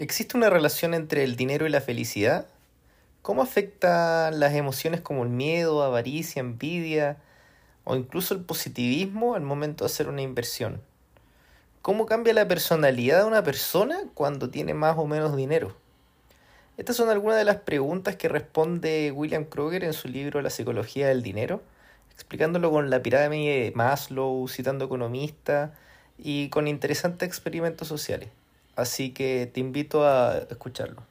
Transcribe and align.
¿Existe 0.00 0.34
una 0.34 0.48
relación 0.48 0.94
entre 0.94 1.24
el 1.24 1.36
dinero 1.36 1.66
y 1.66 1.68
la 1.68 1.82
felicidad? 1.82 2.46
¿Cómo 3.20 3.42
afectan 3.42 4.40
las 4.40 4.54
emociones 4.54 5.02
como 5.02 5.24
el 5.24 5.28
miedo, 5.28 5.82
avaricia, 5.82 6.40
envidia 6.40 7.18
o 7.84 7.96
incluso 7.96 8.32
el 8.32 8.40
positivismo 8.40 9.34
al 9.34 9.42
momento 9.42 9.84
de 9.84 9.90
hacer 9.90 10.08
una 10.08 10.22
inversión? 10.22 10.80
¿Cómo 11.82 12.06
cambia 12.06 12.32
la 12.32 12.48
personalidad 12.48 13.18
de 13.18 13.26
una 13.26 13.44
persona 13.44 13.98
cuando 14.14 14.48
tiene 14.48 14.72
más 14.72 14.96
o 14.96 15.06
menos 15.06 15.36
dinero? 15.36 15.76
Estas 16.78 16.96
son 16.96 17.10
algunas 17.10 17.36
de 17.36 17.44
las 17.44 17.56
preguntas 17.56 18.16
que 18.16 18.30
responde 18.30 19.12
William 19.14 19.44
Kroger 19.44 19.84
en 19.84 19.92
su 19.92 20.08
libro 20.08 20.40
La 20.40 20.48
psicología 20.48 21.08
del 21.08 21.22
dinero, 21.22 21.62
explicándolo 22.14 22.70
con 22.70 22.88
la 22.88 23.02
pirámide 23.02 23.64
de 23.64 23.72
Maslow, 23.72 24.48
citando 24.48 24.86
economistas 24.86 25.72
y 26.16 26.48
con 26.48 26.68
interesantes 26.68 27.28
experimentos 27.28 27.86
sociales. 27.86 28.30
Así 28.76 29.10
que 29.10 29.50
te 29.52 29.60
invito 29.60 30.04
a 30.06 30.38
escucharlo. 30.50 31.02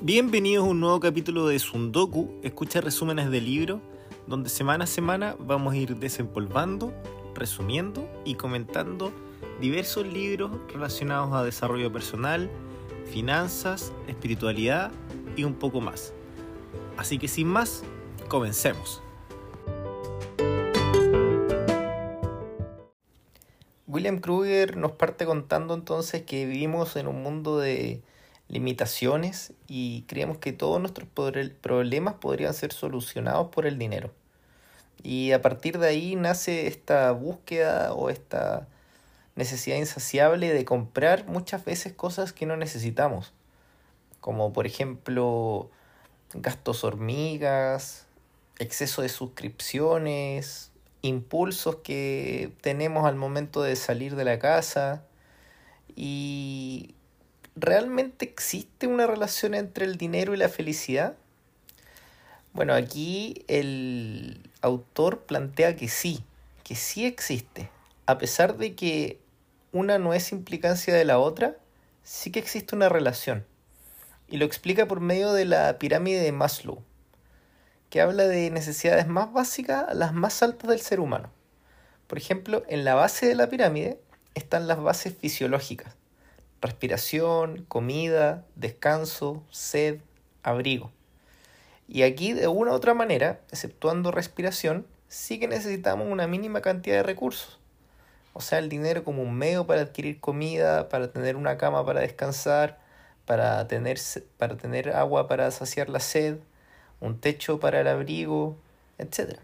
Bienvenidos 0.00 0.64
a 0.64 0.70
un 0.70 0.80
nuevo 0.80 1.00
capítulo 1.00 1.46
de 1.48 1.58
Sundoku, 1.58 2.40
escucha 2.42 2.80
resúmenes 2.80 3.30
de 3.30 3.40
libros, 3.40 3.80
donde 4.26 4.48
semana 4.48 4.84
a 4.84 4.86
semana 4.86 5.36
vamos 5.38 5.74
a 5.74 5.76
ir 5.76 5.96
desempolvando, 5.96 6.94
resumiendo 7.34 8.08
y 8.24 8.34
comentando 8.34 9.12
diversos 9.60 10.06
libros 10.06 10.50
relacionados 10.72 11.34
a 11.34 11.44
desarrollo 11.44 11.92
personal, 11.92 12.50
finanzas, 13.12 13.92
espiritualidad 14.06 14.92
y 15.36 15.44
un 15.44 15.54
poco 15.54 15.80
más. 15.80 16.14
Así 16.96 17.18
que 17.18 17.28
sin 17.28 17.48
más, 17.48 17.82
comencemos. 18.28 19.02
William 23.88 24.18
Kruger 24.18 24.76
nos 24.76 24.92
parte 24.92 25.24
contando 25.24 25.72
entonces 25.72 26.22
que 26.22 26.44
vivimos 26.44 26.94
en 26.96 27.08
un 27.08 27.22
mundo 27.22 27.58
de 27.58 28.02
limitaciones 28.46 29.54
y 29.66 30.02
creemos 30.02 30.36
que 30.36 30.52
todos 30.52 30.78
nuestros 30.78 31.08
problemas 31.08 32.14
podrían 32.14 32.52
ser 32.52 32.74
solucionados 32.74 33.48
por 33.48 33.66
el 33.66 33.78
dinero. 33.78 34.12
Y 35.02 35.32
a 35.32 35.40
partir 35.40 35.78
de 35.78 35.88
ahí 35.88 36.16
nace 36.16 36.66
esta 36.66 37.10
búsqueda 37.12 37.94
o 37.94 38.10
esta 38.10 38.68
necesidad 39.36 39.78
insaciable 39.78 40.52
de 40.52 40.66
comprar 40.66 41.26
muchas 41.26 41.64
veces 41.64 41.94
cosas 41.94 42.34
que 42.34 42.44
no 42.44 42.58
necesitamos, 42.58 43.32
como 44.20 44.52
por 44.52 44.66
ejemplo 44.66 45.70
gastos 46.34 46.84
hormigas, 46.84 48.06
exceso 48.58 49.00
de 49.00 49.08
suscripciones, 49.08 50.67
impulsos 51.02 51.76
que 51.76 52.52
tenemos 52.60 53.06
al 53.06 53.16
momento 53.16 53.62
de 53.62 53.76
salir 53.76 54.16
de 54.16 54.24
la 54.24 54.38
casa 54.38 55.04
y 55.94 56.94
¿realmente 57.56 58.24
existe 58.24 58.86
una 58.86 59.06
relación 59.06 59.54
entre 59.54 59.84
el 59.84 59.96
dinero 59.96 60.34
y 60.34 60.36
la 60.36 60.48
felicidad? 60.48 61.16
Bueno, 62.52 62.74
aquí 62.74 63.44
el 63.48 64.50
autor 64.62 65.20
plantea 65.20 65.76
que 65.76 65.88
sí, 65.88 66.24
que 66.64 66.74
sí 66.74 67.04
existe. 67.04 67.70
A 68.06 68.18
pesar 68.18 68.56
de 68.56 68.74
que 68.74 69.18
una 69.72 69.98
no 69.98 70.14
es 70.14 70.32
implicancia 70.32 70.94
de 70.94 71.04
la 71.04 71.18
otra, 71.18 71.56
sí 72.02 72.32
que 72.32 72.38
existe 72.38 72.74
una 72.74 72.88
relación. 72.88 73.44
Y 74.28 74.38
lo 74.38 74.44
explica 74.44 74.86
por 74.86 75.00
medio 75.00 75.32
de 75.32 75.44
la 75.44 75.78
pirámide 75.78 76.20
de 76.20 76.32
Maslow 76.32 76.82
que 77.90 78.00
habla 78.00 78.24
de 78.24 78.50
necesidades 78.50 79.06
más 79.06 79.32
básicas, 79.32 79.94
las 79.94 80.12
más 80.12 80.42
altas 80.42 80.68
del 80.68 80.80
ser 80.80 81.00
humano. 81.00 81.30
Por 82.06 82.18
ejemplo, 82.18 82.62
en 82.68 82.84
la 82.84 82.94
base 82.94 83.26
de 83.26 83.34
la 83.34 83.48
pirámide 83.48 84.00
están 84.34 84.66
las 84.66 84.80
bases 84.80 85.14
fisiológicas. 85.16 85.94
Respiración, 86.60 87.64
comida, 87.68 88.44
descanso, 88.56 89.42
sed, 89.50 90.00
abrigo. 90.42 90.90
Y 91.86 92.02
aquí 92.02 92.32
de 92.32 92.48
una 92.48 92.72
u 92.72 92.74
otra 92.74 92.94
manera, 92.94 93.40
exceptuando 93.50 94.10
respiración, 94.10 94.86
sí 95.08 95.38
que 95.38 95.48
necesitamos 95.48 96.06
una 96.10 96.26
mínima 96.26 96.60
cantidad 96.60 96.96
de 96.96 97.02
recursos. 97.02 97.58
O 98.34 98.40
sea, 98.40 98.58
el 98.58 98.68
dinero 98.68 99.04
como 99.04 99.22
un 99.22 99.34
medio 99.34 99.66
para 99.66 99.80
adquirir 99.80 100.20
comida, 100.20 100.88
para 100.88 101.10
tener 101.10 101.36
una 101.36 101.56
cama 101.56 101.84
para 101.84 102.00
descansar, 102.00 102.78
para 103.24 103.66
tener, 103.68 103.98
para 104.36 104.56
tener 104.56 104.90
agua 104.90 105.28
para 105.28 105.50
saciar 105.50 105.88
la 105.88 106.00
sed, 106.00 106.38
un 107.00 107.18
techo 107.18 107.60
para 107.60 107.80
el 107.80 107.88
abrigo, 107.88 108.56
etc. 108.98 109.38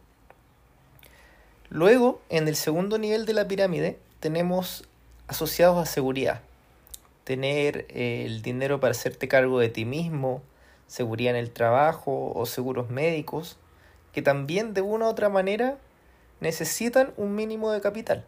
Luego, 1.71 2.21
en 2.29 2.49
el 2.49 2.57
segundo 2.57 2.99
nivel 2.99 3.27
de 3.27 3.33
la 3.33 3.49
pirámide, 3.49 3.99
tenemos 4.21 4.85
asociados 5.29 5.79
a 5.79 5.91
seguridad. 5.91 6.41
Tener 7.25 7.87
eh, 7.89 8.25
el 8.27 8.43
dinero 8.43 8.81
para 8.81 8.93
hacerte 8.93 9.29
cargo 9.29 9.59
de 9.59 9.71
ti 9.71 9.85
mismo, 9.85 10.43
seguridad 10.87 11.35
en 11.35 11.41
el 11.41 11.51
trabajo 11.51 12.33
o 12.35 12.47
seguros 12.47 12.91
médicos, 12.91 13.57
que 14.13 14.23
también 14.23 14.75
de 14.75 14.83
una 14.83 15.07
u 15.07 15.09
otra 15.09 15.29
manera 15.29 15.79
necesitan 16.41 17.13
un 17.17 17.35
mínimo 17.35 17.73
de 17.73 17.81
capital. 17.81 18.25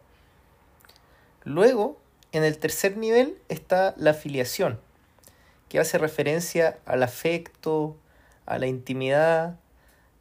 Luego, 1.44 1.96
en 2.32 2.42
el 2.42 2.58
tercer 2.58 2.96
nivel 2.96 3.38
está 3.48 3.94
la 3.96 4.10
afiliación, 4.10 4.80
que 5.68 5.78
hace 5.78 5.98
referencia 5.98 6.78
al 6.86 7.02
afecto, 7.02 7.96
a 8.46 8.58
la 8.58 8.66
intimidad 8.66 9.58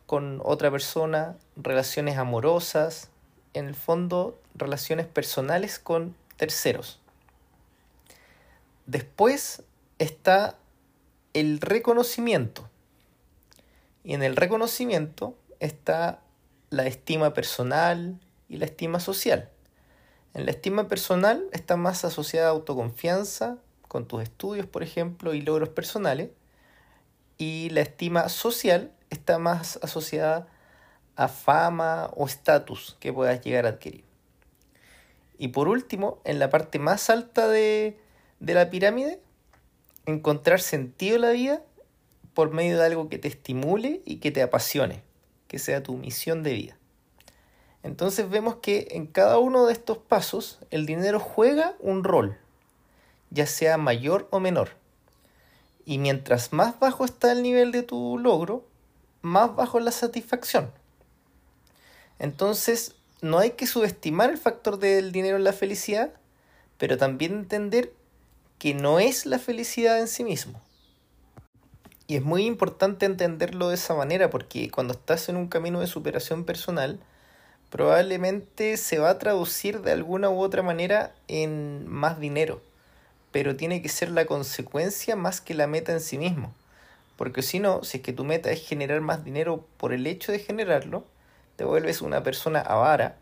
con 0.06 0.42
otra 0.44 0.70
persona, 0.70 1.36
relaciones 1.56 2.18
amorosas, 2.18 3.10
en 3.54 3.68
el 3.68 3.76
fondo 3.76 4.38
relaciones 4.54 5.08
personales 5.08 5.80
con 5.80 6.16
terceros. 6.38 7.00
Después 8.86 9.64
está 9.98 10.58
el 11.34 11.60
reconocimiento. 11.60 12.70
Y 14.04 14.14
en 14.14 14.22
el 14.22 14.36
reconocimiento 14.36 15.36
está 15.60 16.20
la 16.70 16.86
estima 16.86 17.34
personal 17.34 18.20
y 18.48 18.58
la 18.58 18.66
estima 18.66 19.00
social. 19.00 19.50
En 20.34 20.46
la 20.46 20.52
estima 20.52 20.88
personal 20.88 21.48
está 21.52 21.78
más 21.78 22.06
asociada 22.06 22.50
a 22.50 22.52
autoconfianza, 22.52 23.58
con 23.88 24.06
tus 24.06 24.24
estudios, 24.24 24.66
por 24.66 24.84
ejemplo, 24.84 25.34
y 25.34 25.42
logros 25.42 25.70
personales 25.70 26.30
y 27.38 27.70
la 27.70 27.82
estima 27.82 28.30
social 28.30 28.92
está 29.10 29.40
más 29.40 29.80
asociada 29.82 30.48
a 31.16 31.28
fama 31.28 32.10
o 32.16 32.26
estatus 32.26 32.98
que 33.00 33.14
puedas 33.14 33.42
llegar 33.42 33.66
a 33.66 33.70
adquirir. 33.70 34.04
Y 35.38 35.50
por 35.50 35.68
último, 35.68 36.20
en 36.24 36.40
la 36.40 36.50
parte 36.50 36.80
más 36.80 37.10
alta 37.10 37.48
de, 37.48 37.98
de 38.40 38.54
la 38.54 38.70
pirámide, 38.70 39.22
encontrar 40.06 40.62
sentido 40.62 41.16
en 41.16 41.22
la 41.22 41.32
vida 41.32 41.62
por 42.34 42.52
medio 42.52 42.78
de 42.78 42.86
algo 42.86 43.10
que 43.10 43.18
te 43.18 43.28
estimule 43.28 44.02
y 44.06 44.18
que 44.18 44.32
te 44.32 44.42
apasione, 44.42 45.04
que 45.48 45.60
sea 45.60 45.84
tu 45.84 45.98
misión 45.98 46.44
de 46.44 46.54
vida. 46.54 46.78
Entonces 47.84 48.30
vemos 48.30 48.56
que 48.56 48.88
en 48.92 49.08
cada 49.08 49.38
uno 49.38 49.66
de 49.66 49.74
estos 49.74 49.98
pasos 49.98 50.60
el 50.72 50.86
dinero 50.86 51.20
juega 51.20 51.76
un 51.80 52.04
rol, 52.04 52.38
ya 53.30 53.46
sea 53.46 53.78
mayor 53.78 54.28
o 54.32 54.40
menor. 54.40 54.70
Y 55.86 56.00
mientras 56.00 56.52
más 56.52 56.80
bajo 56.80 57.06
está 57.06 57.32
el 57.32 57.44
nivel 57.44 57.72
de 57.72 57.84
tu 57.84 58.18
logro, 58.18 58.66
más 59.22 59.56
bajo 59.56 59.80
la 59.80 59.92
satisfacción. 59.92 60.72
Entonces, 62.18 62.96
no 63.22 63.38
hay 63.38 63.52
que 63.52 63.68
subestimar 63.68 64.32
el 64.32 64.38
factor 64.38 64.80
del 64.80 65.12
dinero 65.12 65.38
en 65.38 65.44
la 65.44 65.54
felicidad, 65.54 66.12
pero 66.78 66.98
también 66.98 67.34
entender 67.34 67.94
que 68.58 68.74
no 68.74 69.00
es 69.00 69.26
la 69.26 69.38
felicidad 69.38 70.00
en 70.00 70.08
sí 70.08 70.24
mismo. 70.24 70.60
Y 72.08 72.16
es 72.16 72.24
muy 72.24 72.46
importante 72.46 73.06
entenderlo 73.06 73.70
de 73.70 73.76
esa 73.76 73.96
manera 73.96 74.30
porque 74.30 74.70
cuando 74.70 74.94
estás 74.94 75.30
en 75.30 75.38
un 75.38 75.48
camino 75.48 75.80
de 75.80 75.88
superación 75.88 76.46
personal, 76.46 77.00
probablemente 77.70 78.78
se 78.78 79.00
va 79.00 79.10
a 79.10 79.20
traducir 79.20 79.82
de 79.82 79.92
alguna 79.92 80.30
u 80.30 80.40
otra 80.40 80.62
manera 80.62 81.14
en 81.28 81.88
más 81.88 82.20
dinero 82.20 82.62
pero 83.36 83.58
tiene 83.58 83.82
que 83.82 83.90
ser 83.90 84.12
la 84.12 84.24
consecuencia 84.24 85.18
más 85.18 85.42
que 85.42 85.56
la 85.56 85.68
meta 85.68 85.92
en 85.92 86.00
sí 86.00 86.18
mismo. 86.18 86.54
Porque 87.18 87.42
si 87.42 87.60
no, 87.60 87.84
si 87.84 87.98
es 87.98 88.04
que 88.04 88.14
tu 88.14 88.24
meta 88.24 88.50
es 88.50 88.66
generar 88.66 89.02
más 89.02 89.26
dinero 89.26 89.66
por 89.76 89.92
el 89.92 90.08
hecho 90.08 90.32
de 90.32 90.40
generarlo, 90.40 91.04
te 91.58 91.66
vuelves 91.66 92.02
una 92.02 92.24
persona 92.24 92.62
avara 92.62 93.18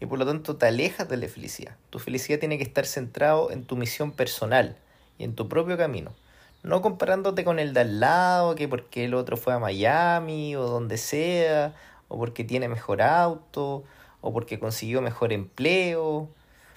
y 0.00 0.06
por 0.06 0.18
lo 0.18 0.24
tanto 0.24 0.56
te 0.56 0.64
alejas 0.64 1.10
de 1.10 1.18
la 1.18 1.28
felicidad. 1.28 1.76
Tu 1.90 1.98
felicidad 1.98 2.38
tiene 2.38 2.56
que 2.56 2.64
estar 2.64 2.86
centrado 2.86 3.50
en 3.50 3.64
tu 3.64 3.76
misión 3.76 4.12
personal 4.12 4.78
y 5.18 5.24
en 5.24 5.34
tu 5.34 5.46
propio 5.46 5.76
camino. 5.76 6.14
No 6.62 6.80
comparándote 6.80 7.44
con 7.44 7.58
el 7.58 7.74
de 7.74 7.80
al 7.80 8.00
lado, 8.00 8.54
que 8.54 8.66
porque 8.66 9.04
el 9.04 9.12
otro 9.12 9.36
fue 9.36 9.52
a 9.52 9.58
Miami 9.58 10.56
o 10.56 10.62
donde 10.62 10.96
sea, 10.96 11.74
o 12.08 12.16
porque 12.16 12.44
tiene 12.44 12.68
mejor 12.68 13.02
auto, 13.02 13.84
o 14.22 14.32
porque 14.32 14.58
consiguió 14.58 15.02
mejor 15.02 15.34
empleo, 15.34 16.30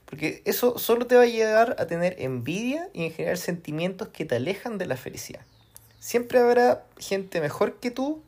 porque 0.06 0.42
eso 0.46 0.78
solo 0.78 1.08
te 1.08 1.16
va 1.16 1.24
a 1.24 1.28
llegar 1.28 1.76
a 1.80 1.88
tener 1.88 2.16
envidia 2.20 2.90
y 2.94 3.06
en 3.06 3.12
generar 3.12 3.38
sentimientos 3.38 4.10
que 4.10 4.26
te 4.26 4.36
alejan 4.36 4.78
de 4.78 4.86
la 4.86 4.98
felicidad. 4.98 5.42
Siempre 6.00 6.40
habrá 6.40 6.86
gente 6.98 7.42
mejor 7.42 7.80
que 7.80 7.92
tú, 7.92 8.22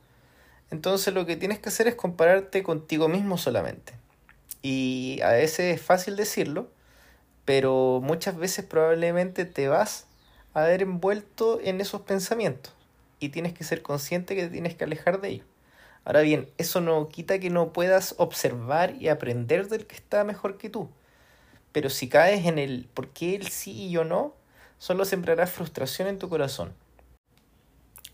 entonces 0.71 1.13
lo 1.13 1.25
que 1.25 1.35
tienes 1.35 1.59
que 1.59 1.69
hacer 1.69 1.87
es 1.87 1.95
compararte 1.95 2.63
contigo 2.63 3.07
mismo 3.07 3.37
solamente. 3.37 3.93
Y 4.61 5.19
a 5.21 5.31
veces 5.31 5.75
es 5.75 5.81
fácil 5.81 6.15
decirlo, 6.15 6.69
pero 7.45 8.01
muchas 8.03 8.35
veces 8.35 8.65
probablemente 8.65 9.45
te 9.45 9.67
vas 9.67 10.07
a 10.53 10.63
ver 10.63 10.81
envuelto 10.81 11.59
en 11.61 11.81
esos 11.81 12.01
pensamientos 12.01 12.73
y 13.19 13.29
tienes 13.29 13.53
que 13.53 13.63
ser 13.63 13.81
consciente 13.81 14.35
que 14.35 14.43
te 14.43 14.49
tienes 14.49 14.75
que 14.75 14.85
alejar 14.85 15.21
de 15.21 15.29
ellos. 15.29 15.45
Ahora 16.05 16.21
bien, 16.21 16.49
eso 16.57 16.81
no 16.81 17.09
quita 17.09 17.39
que 17.39 17.49
no 17.49 17.73
puedas 17.73 18.15
observar 18.17 18.95
y 18.99 19.09
aprender 19.09 19.67
del 19.67 19.85
que 19.85 19.95
está 19.95 20.23
mejor 20.23 20.57
que 20.57 20.69
tú. 20.69 20.89
Pero 21.75 21.89
si 21.89 22.07
caes 22.07 22.45
en 22.45 22.57
el 22.57 22.87
por 22.93 23.09
qué 23.09 23.35
él 23.35 23.49
sí 23.49 23.73
y 23.73 23.89
yo 23.89 24.05
no, 24.05 24.33
solo 24.77 25.03
sembrarás 25.03 25.51
frustración 25.51 26.07
en 26.07 26.19
tu 26.19 26.29
corazón. 26.29 26.73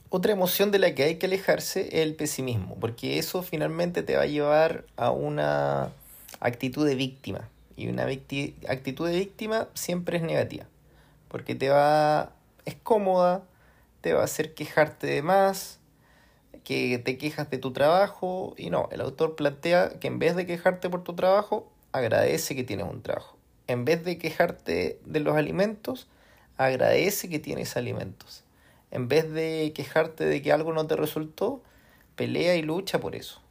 Otra 0.10 0.32
emoción 0.32 0.72
de 0.72 0.80
la 0.80 0.96
que 0.96 1.04
hay 1.04 1.18
que 1.18 1.28
alejarse 1.28 1.82
es 1.90 2.02
el 2.02 2.16
pesimismo, 2.16 2.76
porque 2.80 3.20
eso 3.20 3.44
finalmente 3.44 4.02
te 4.02 4.16
va 4.16 4.24
a 4.24 4.26
llevar 4.26 4.86
a 4.98 5.12
una 5.12 5.92
actitud 6.40 6.88
de 6.88 6.96
víctima. 6.96 7.50
Y 7.78 7.88
una 7.88 8.08
actitud 8.68 9.08
de 9.08 9.20
víctima 9.20 9.68
siempre 9.76 10.18
es 10.18 10.24
negativa, 10.24 10.66
porque 11.28 11.54
te 11.54 11.70
va, 11.70 12.32
es 12.66 12.74
cómoda, 12.82 13.44
te 14.02 14.14
va 14.14 14.22
a 14.22 14.26
hacer 14.26 14.56
quejarte 14.56 15.06
de 15.06 15.22
más, 15.22 15.78
que 16.64 16.98
te 16.98 17.20
quejas 17.20 17.52
de 17.52 17.60
tu 17.60 17.74
trabajo, 17.74 18.56
y 18.58 18.72
no, 18.72 18.90
el 18.92 19.02
autor 19.02 19.36
plantea 19.36 20.00
que 20.00 20.08
en 20.08 20.18
vez 20.18 20.36
de 20.36 20.48
quejarte 20.48 20.90
por 20.90 21.04
tu 21.04 21.14
trabajo, 21.14 21.72
agradece 21.92 22.56
que 22.56 22.64
tienes 22.64 22.88
un 22.90 23.04
trabajo. 23.04 23.38
En 23.68 23.86
vez 23.86 24.04
de 24.04 24.18
quejarte 24.18 25.00
de 25.06 25.20
los 25.20 25.36
alimentos, 25.36 26.08
agradece 26.58 27.30
que 27.30 27.40
tienes 27.40 27.78
alimentos. 27.78 28.44
En 28.92 29.08
vez 29.08 29.32
de 29.32 29.72
quejarte 29.74 30.26
de 30.26 30.42
que 30.42 30.52
algo 30.52 30.74
no 30.74 30.86
te 30.86 30.96
resultó, 30.96 31.62
pelea 32.16 32.56
y 32.56 32.62
lucha 32.62 33.00
por 33.00 33.16
eso. 33.16 33.42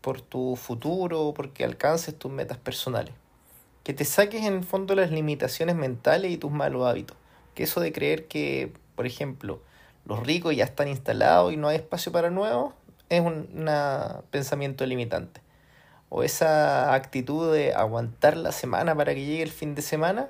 Por 0.00 0.20
tu 0.20 0.56
futuro, 0.56 1.32
porque 1.34 1.64
alcances 1.64 2.18
tus 2.18 2.30
metas 2.30 2.58
personales. 2.58 3.14
Que 3.82 3.94
te 3.94 4.04
saques 4.04 4.44
en 4.44 4.54
el 4.54 4.64
fondo 4.64 4.94
las 4.94 5.10
limitaciones 5.10 5.74
mentales 5.74 6.30
y 6.30 6.36
tus 6.36 6.52
malos 6.52 6.86
hábitos. 6.86 7.16
Que 7.54 7.64
eso 7.64 7.80
de 7.80 7.92
creer 7.92 8.28
que, 8.28 8.72
por 8.94 9.06
ejemplo, 9.06 9.60
los 10.04 10.24
ricos 10.26 10.54
ya 10.54 10.64
están 10.64 10.88
instalados 10.88 11.52
y 11.52 11.56
no 11.56 11.68
hay 11.68 11.76
espacio 11.76 12.12
para 12.12 12.30
nuevos, 12.30 12.74
es 13.08 13.20
un 13.20 13.48
pensamiento 14.30 14.84
limitante. 14.86 15.40
O 16.14 16.22
esa 16.22 16.92
actitud 16.92 17.54
de 17.54 17.72
aguantar 17.72 18.36
la 18.36 18.52
semana 18.52 18.94
para 18.94 19.14
que 19.14 19.24
llegue 19.24 19.42
el 19.42 19.50
fin 19.50 19.74
de 19.74 19.80
semana, 19.80 20.28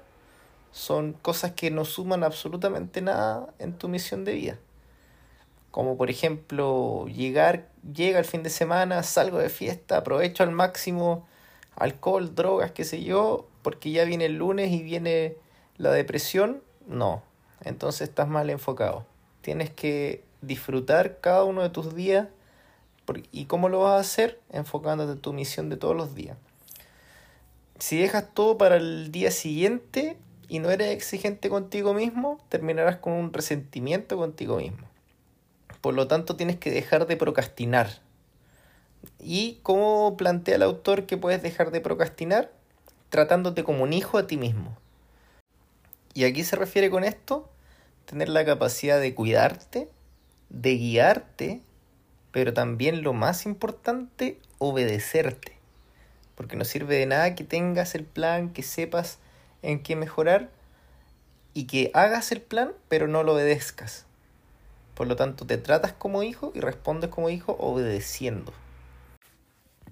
son 0.70 1.12
cosas 1.12 1.55
que 1.55 1.73
no 1.73 1.84
suman 1.84 2.23
absolutamente 2.23 3.02
nada 3.02 3.49
en 3.58 3.73
tu 3.73 3.88
misión 3.88 4.25
de 4.25 4.32
vida. 4.32 4.58
Como 5.73 5.96
por 5.96 6.08
ejemplo, 6.08 7.06
llegar, 7.08 7.67
llega 7.93 8.20
el 8.20 8.25
fin 8.25 8.44
de 8.44 8.50
semana, 8.50 9.02
salgo 9.02 9.38
de 9.38 9.49
fiesta, 9.49 9.96
aprovecho 9.96 10.44
al 10.44 10.52
máximo 10.52 11.26
alcohol, 11.75 12.32
drogas, 12.37 12.70
qué 12.70 12.84
sé 12.84 13.02
yo, 13.02 13.49
porque 13.62 13.90
ya 13.90 14.05
viene 14.05 14.26
el 14.26 14.37
lunes 14.37 14.70
y 14.70 14.84
viene 14.84 15.34
la 15.79 15.90
depresión. 15.90 16.62
No, 16.87 17.25
entonces 17.64 18.08
estás 18.08 18.29
mal 18.29 18.50
enfocado. 18.50 19.05
Tienes 19.40 19.70
que 19.70 20.23
disfrutar 20.43 21.19
cada 21.19 21.43
uno 21.43 21.61
de 21.61 21.70
tus 21.70 21.96
días. 21.96 22.29
¿Y 23.32 23.47
cómo 23.47 23.69
lo 23.69 23.81
vas 23.81 23.93
a 23.93 24.00
hacer? 24.00 24.41
Enfocándote 24.50 25.12
en 25.12 25.20
tu 25.20 25.32
misión 25.32 25.69
de 25.69 25.76
todos 25.76 25.97
los 25.97 26.14
días. 26.14 26.37
Si 27.79 27.99
dejas 27.99 28.32
todo 28.32 28.59
para 28.59 28.76
el 28.76 29.11
día 29.11 29.31
siguiente, 29.31 30.17
y 30.53 30.59
no 30.59 30.70
eres 30.70 30.91
exigente 30.91 31.49
contigo 31.49 31.94
mismo, 31.94 32.38
terminarás 32.50 32.99
con 32.99 33.14
un 33.14 33.32
resentimiento 33.32 34.19
contigo 34.19 34.59
mismo. 34.59 34.87
Por 35.81 35.94
lo 35.94 36.09
tanto, 36.09 36.37
tienes 36.37 36.59
que 36.59 36.70
dejar 36.70 37.06
de 37.06 37.17
procrastinar. 37.17 37.88
¿Y 39.19 39.61
cómo 39.62 40.15
plantea 40.19 40.56
el 40.56 40.62
autor 40.62 41.06
que 41.06 41.17
puedes 41.17 41.43
dejar 41.43 41.70
de 41.70 41.81
procrastinar? 41.81 42.53
Tratándote 43.08 43.65
como 43.65 43.82
un 43.82 43.94
hijo 43.94 44.19
a 44.19 44.26
ti 44.26 44.37
mismo. 44.37 44.76
Y 46.12 46.25
aquí 46.25 46.44
se 46.44 46.56
refiere 46.56 46.91
con 46.91 47.03
esto 47.03 47.49
tener 48.05 48.29
la 48.29 48.44
capacidad 48.44 49.00
de 49.00 49.15
cuidarte, 49.15 49.88
de 50.50 50.76
guiarte, 50.76 51.62
pero 52.32 52.52
también 52.52 53.02
lo 53.02 53.12
más 53.12 53.46
importante, 53.46 54.38
obedecerte. 54.58 55.56
Porque 56.34 56.56
no 56.56 56.64
sirve 56.64 56.96
de 56.96 57.06
nada 57.06 57.34
que 57.34 57.44
tengas 57.44 57.94
el 57.94 58.05
plan, 58.05 58.52
que 58.52 58.62
sepas 58.62 59.19
en 59.61 59.82
qué 59.82 59.94
mejorar 59.96 60.50
y 61.55 61.67
que 61.67 61.90
hagas 61.94 62.32
el 62.32 62.40
plan, 62.40 62.73
pero 62.88 63.06
no 63.06 63.23
lo 63.23 63.34
obedezcas. 63.34 64.06
Por 64.94 65.06
lo 65.06 65.17
tanto, 65.17 65.46
te 65.46 65.58
tratas 65.58 65.93
como 65.93 66.23
hijo 66.23 66.52
y 66.55 66.61
respondes 66.61 67.11
como 67.11 67.31
hijo 67.31 67.56
obedeciendo. 67.58 68.52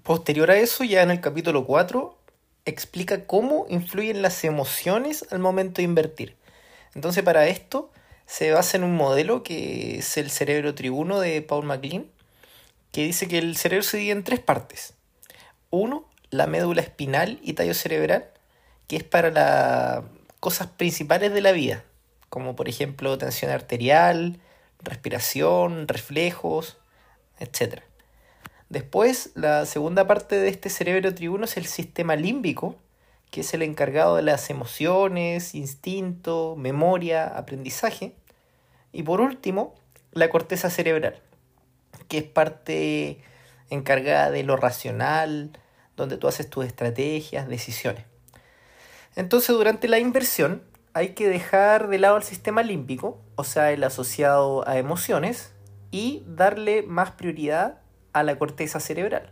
Posterior 0.03 0.49
a 0.49 0.57
eso, 0.57 0.83
ya 0.83 1.03
en 1.03 1.11
el 1.11 1.21
capítulo 1.21 1.65
4, 1.65 2.17
explica 2.65 3.25
cómo 3.25 3.65
influyen 3.69 4.21
las 4.21 4.43
emociones 4.43 5.25
al 5.31 5.39
momento 5.39 5.75
de 5.75 5.83
invertir. 5.83 6.35
Entonces, 6.95 7.23
para 7.23 7.47
esto, 7.47 7.91
se 8.25 8.51
basa 8.51 8.77
en 8.77 8.83
un 8.83 8.95
modelo 8.95 9.43
que 9.43 9.99
es 9.99 10.17
el 10.17 10.31
cerebro 10.31 10.73
tribuno 10.73 11.19
de 11.19 11.41
Paul 11.41 11.65
MacLean, 11.65 12.07
que 12.91 13.05
dice 13.05 13.27
que 13.27 13.37
el 13.37 13.55
cerebro 13.55 13.83
se 13.83 13.97
divide 13.97 14.13
en 14.13 14.23
tres 14.23 14.39
partes. 14.39 14.93
Uno, 15.69 16.09
la 16.29 16.47
médula 16.47 16.81
espinal 16.81 17.39
y 17.41 17.53
tallo 17.53 17.73
cerebral, 17.73 18.29
que 18.87 18.97
es 18.97 19.03
para 19.03 19.31
las 19.31 20.03
cosas 20.39 20.67
principales 20.67 21.33
de 21.33 21.41
la 21.41 21.51
vida, 21.51 21.83
como 22.29 22.55
por 22.55 22.67
ejemplo 22.67 23.17
tensión 23.17 23.51
arterial, 23.51 24.39
respiración, 24.79 25.87
reflejos, 25.87 26.77
etc. 27.39 27.81
Después, 28.69 29.31
la 29.35 29.65
segunda 29.65 30.07
parte 30.07 30.37
de 30.37 30.49
este 30.49 30.69
cerebro 30.69 31.13
tribuno 31.13 31.45
es 31.45 31.57
el 31.57 31.65
sistema 31.65 32.15
límbico, 32.15 32.75
que 33.29 33.41
es 33.41 33.53
el 33.53 33.61
encargado 33.61 34.17
de 34.17 34.21
las 34.21 34.49
emociones, 34.49 35.55
instinto, 35.55 36.55
memoria, 36.57 37.27
aprendizaje. 37.27 38.13
Y 38.91 39.03
por 39.03 39.21
último, 39.21 39.73
la 40.11 40.29
corteza 40.29 40.69
cerebral, 40.69 41.21
que 42.11 42.17
es 42.17 42.23
parte 42.25 43.23
encargada 43.69 44.31
de 44.31 44.43
lo 44.43 44.57
racional, 44.57 45.57
donde 45.95 46.17
tú 46.17 46.27
haces 46.27 46.49
tus 46.49 46.65
estrategias, 46.65 47.47
decisiones. 47.47 48.03
Entonces, 49.15 49.55
durante 49.55 49.87
la 49.87 49.97
inversión 49.97 50.61
hay 50.91 51.13
que 51.13 51.29
dejar 51.29 51.87
de 51.87 51.99
lado 51.99 52.17
el 52.17 52.23
sistema 52.23 52.63
límbico, 52.63 53.21
o 53.37 53.45
sea, 53.45 53.71
el 53.71 53.81
asociado 53.85 54.67
a 54.67 54.77
emociones, 54.77 55.53
y 55.89 56.25
darle 56.27 56.83
más 56.83 57.11
prioridad 57.11 57.79
a 58.11 58.23
la 58.23 58.37
corteza 58.37 58.81
cerebral, 58.81 59.31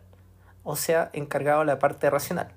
o 0.63 0.77
sea, 0.77 1.09
encargado 1.11 1.59
a 1.59 1.65
la 1.65 1.79
parte 1.79 2.09
racional. 2.09 2.53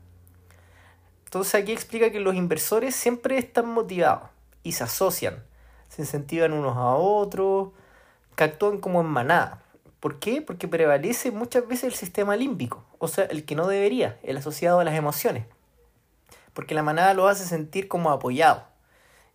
Entonces 1.25 1.57
aquí 1.57 1.73
explica 1.73 2.13
que 2.13 2.21
los 2.21 2.37
inversores 2.37 2.95
siempre 2.95 3.39
están 3.39 3.67
motivados 3.67 4.31
y 4.63 4.71
se 4.71 4.85
asocian, 4.85 5.43
se 5.89 6.03
incentivan 6.03 6.53
unos 6.53 6.77
a 6.77 6.95
otros, 6.95 7.71
que 8.37 8.45
actúan 8.45 8.79
como 8.79 9.01
en 9.01 9.09
manada. 9.09 9.63
¿Por 10.03 10.19
qué? 10.19 10.43
Porque 10.43 10.69
prevalece 10.69 11.31
muchas 11.31 11.67
veces 11.67 11.85
el 11.85 11.95
sistema 11.95 12.37
límbico, 12.37 12.85
o 12.99 13.09
sea, 13.09 13.25
el 13.25 13.47
que 13.47 13.55
no 13.55 13.67
debería, 13.67 14.19
el 14.23 14.37
asociado 14.37 14.81
a 14.81 14.85
las 14.85 14.95
emociones 14.95 15.47
porque 16.53 16.75
la 16.75 16.83
manada 16.83 17.15
lo 17.15 17.29
hace 17.29 17.45
sentir 17.45 17.89
como 17.89 18.11
apoyado, 18.11 18.65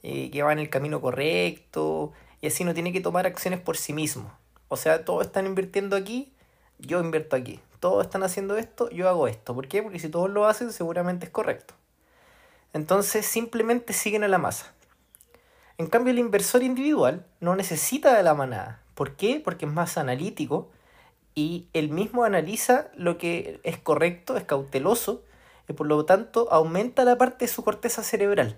eh, 0.04 0.30
que 0.32 0.44
va 0.44 0.54
en 0.54 0.60
el 0.60 0.70
camino 0.70 1.02
correcto 1.02 2.14
y 2.42 2.48
así 2.48 2.64
no 2.64 2.74
tiene 2.74 2.94
que 2.94 3.02
tomar 3.02 3.26
acciones 3.26 3.60
por 3.60 3.78
sí 3.78 3.94
mismo. 3.94 4.32
O 4.68 4.78
sea, 4.78 5.06
todos 5.06 5.26
están 5.26 5.46
invirtiendo 5.46 5.96
aquí, 5.96 6.34
yo 6.80 7.00
invierto 7.00 7.36
aquí. 7.36 7.60
Todos 7.80 8.06
están 8.06 8.24
haciendo 8.24 8.58
esto, 8.58 8.90
yo 8.90 9.08
hago 9.08 9.28
esto. 9.28 9.54
¿Por 9.54 9.68
qué? 9.68 9.84
Porque 9.84 10.00
si 10.00 10.10
todos 10.10 10.30
lo 10.30 10.46
hacen, 10.46 10.72
seguramente 10.72 11.28
es 11.28 11.32
correcto. 11.32 11.74
Entonces 12.74 13.26
simplemente 13.26 13.94
siguen 13.94 14.24
a 14.24 14.28
la 14.28 14.38
masa. 14.38 14.74
En 15.78 15.88
cambio, 15.88 16.12
el 16.12 16.20
inversor 16.20 16.64
individual 16.64 17.26
no 17.40 17.56
necesita 17.56 18.16
de 18.16 18.24
la 18.24 18.34
manada. 18.34 18.82
¿Por 18.98 19.16
qué? 19.16 19.40
Porque 19.40 19.68
es 19.68 19.72
más 19.72 20.00
analítico 20.00 20.72
y 21.36 21.68
él 21.74 21.90
mismo 21.90 22.24
analiza 22.24 22.88
lo 22.96 23.20
que 23.20 23.60
es 23.62 23.78
correcto, 23.78 24.38
es 24.38 24.44
cauteloso 24.44 25.24
y 25.70 25.74
por 25.74 25.86
lo 25.86 26.04
tanto 26.06 26.52
aumenta 26.52 27.06
la 27.06 27.16
parte 27.16 27.46
de 27.46 27.52
su 27.52 27.64
corteza 27.64 28.02
cerebral, 28.02 28.58